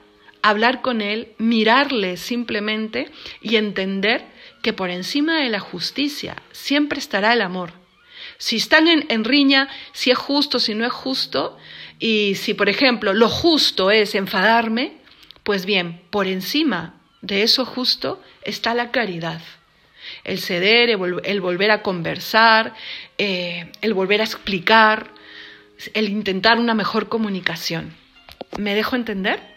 hablar 0.49 0.81
con 0.81 1.01
Él, 1.01 1.29
mirarle 1.39 2.17
simplemente 2.17 3.10
y 3.41 3.55
entender 3.55 4.23
que 4.62 4.73
por 4.73 4.91
encima 4.91 5.41
de 5.41 5.49
la 5.49 5.60
justicia 5.60 6.36
siempre 6.51 6.99
estará 6.99 7.34
el 7.34 7.41
amor. 7.41 7.73
Si 8.38 8.58
están 8.58 8.88
en, 8.88 9.23
riña, 9.23 9.69
si 9.91 10.12
es 10.12 10.17
justo, 10.17 10.60
si 10.60 10.75
no 10.75 10.86
es 10.86 10.91
justo, 10.91 11.58
y 11.99 12.36
si, 12.36 12.53
por 12.53 12.69
ejemplo, 12.69 13.13
lo 13.13 13.27
justo 13.27 13.89
es 13.89 14.13
enfadarme, 14.13 14.97
pues 15.43 15.65
bien, 15.65 16.01
por 16.12 16.27
encima 16.27 17.01
de 17.21 17.41
eso 17.41 17.65
justo 17.65 18.21
está 18.43 18.75
la 18.75 18.91
caridad. 18.91 19.41
El 20.23 20.39
ceder, 20.39 20.89
el, 20.89 21.41
volver 21.41 21.71
a 21.71 21.81
conversar, 21.81 22.75
eh, 23.17 23.71
el 23.81 23.95
volver 23.95 24.21
a 24.21 24.25
explicar, 24.25 25.10
el 25.95 26.10
intentar 26.10 26.60
una 26.60 26.75
mejor 26.75 27.10
comunicación. 27.10 27.95
¿Me 28.60 28.75
dejo 28.75 28.95
entender? 28.95 29.55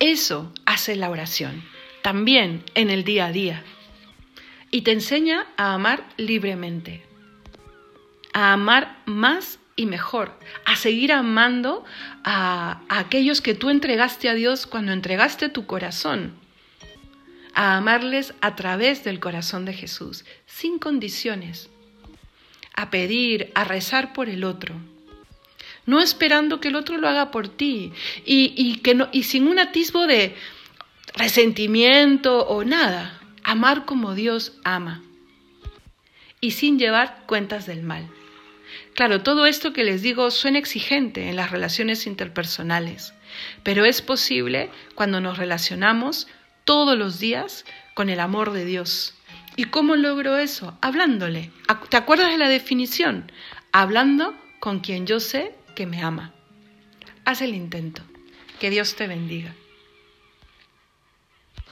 Eso 0.00 0.52
hace 0.64 0.94
la 0.94 1.10
oración, 1.10 1.64
también 2.02 2.62
en 2.74 2.90
el 2.90 3.02
día 3.02 3.26
a 3.26 3.32
día. 3.32 3.64
Y 4.70 4.82
te 4.82 4.92
enseña 4.92 5.46
a 5.56 5.74
amar 5.74 6.06
libremente, 6.16 7.02
a 8.32 8.52
amar 8.52 9.02
más 9.06 9.58
y 9.74 9.86
mejor, 9.86 10.38
a 10.64 10.76
seguir 10.76 11.12
amando 11.12 11.84
a, 12.22 12.82
aquellos 12.88 13.40
que 13.40 13.54
tú 13.54 13.70
entregaste 13.70 14.28
a 14.28 14.34
Dios 14.34 14.68
cuando 14.68 14.92
entregaste 14.92 15.48
tu 15.48 15.66
corazón, 15.66 16.34
a 17.54 17.76
amarles 17.76 18.34
a 18.40 18.54
través 18.54 19.02
del 19.02 19.18
corazón 19.18 19.64
de 19.64 19.72
Jesús, 19.72 20.24
sin 20.46 20.78
condiciones, 20.78 21.70
a 22.74 22.90
pedir, 22.90 23.50
a 23.56 23.64
rezar 23.64 24.12
por 24.12 24.28
el 24.28 24.44
otro 24.44 24.76
no 25.88 26.02
esperando 26.02 26.60
que 26.60 26.68
el 26.68 26.76
otro 26.76 26.98
lo 26.98 27.08
haga 27.08 27.30
por 27.30 27.48
ti 27.48 27.94
y, 28.26 28.76
que 28.80 28.94
no, 28.94 29.08
y 29.10 29.22
sin 29.22 29.48
un 29.48 29.58
atisbo 29.58 30.06
de 30.06 30.36
resentimiento 31.14 32.46
o 32.46 32.62
nada. 32.62 33.18
Amar 33.42 33.86
como 33.86 34.14
Dios 34.14 34.52
ama 34.64 35.02
y 36.42 36.50
sin 36.50 36.78
llevar 36.78 37.24
cuentas 37.26 37.64
del 37.64 37.82
mal. 37.82 38.06
Claro, 38.92 39.22
todo 39.22 39.46
esto 39.46 39.72
que 39.72 39.82
les 39.82 40.02
digo 40.02 40.30
suena 40.30 40.58
exigente 40.58 41.30
en 41.30 41.36
las 41.36 41.50
relaciones 41.50 42.06
interpersonales, 42.06 43.14
pero 43.62 43.86
es 43.86 44.02
posible 44.02 44.68
cuando 44.94 45.22
nos 45.22 45.38
relacionamos 45.38 46.26
todos 46.64 46.98
los 46.98 47.18
días 47.18 47.64
con 47.94 48.10
el 48.10 48.20
amor 48.20 48.52
de 48.52 48.66
Dios. 48.66 49.14
¿Y 49.56 49.64
cómo 49.64 49.96
logro 49.96 50.36
eso? 50.36 50.76
Hablándole. 50.82 51.50
¿Te 51.88 51.96
acuerdas 51.96 52.28
de 52.30 52.36
la 52.36 52.50
definición? 52.50 53.32
Hablando 53.72 54.34
con 54.60 54.80
quien 54.80 55.06
yo 55.06 55.18
sé 55.18 55.56
que 55.78 55.86
me 55.86 56.02
ama. 56.02 56.34
Haz 57.24 57.40
el 57.40 57.54
intento. 57.54 58.02
Que 58.58 58.68
Dios 58.68 58.96
te 58.96 59.06
bendiga. 59.06 59.54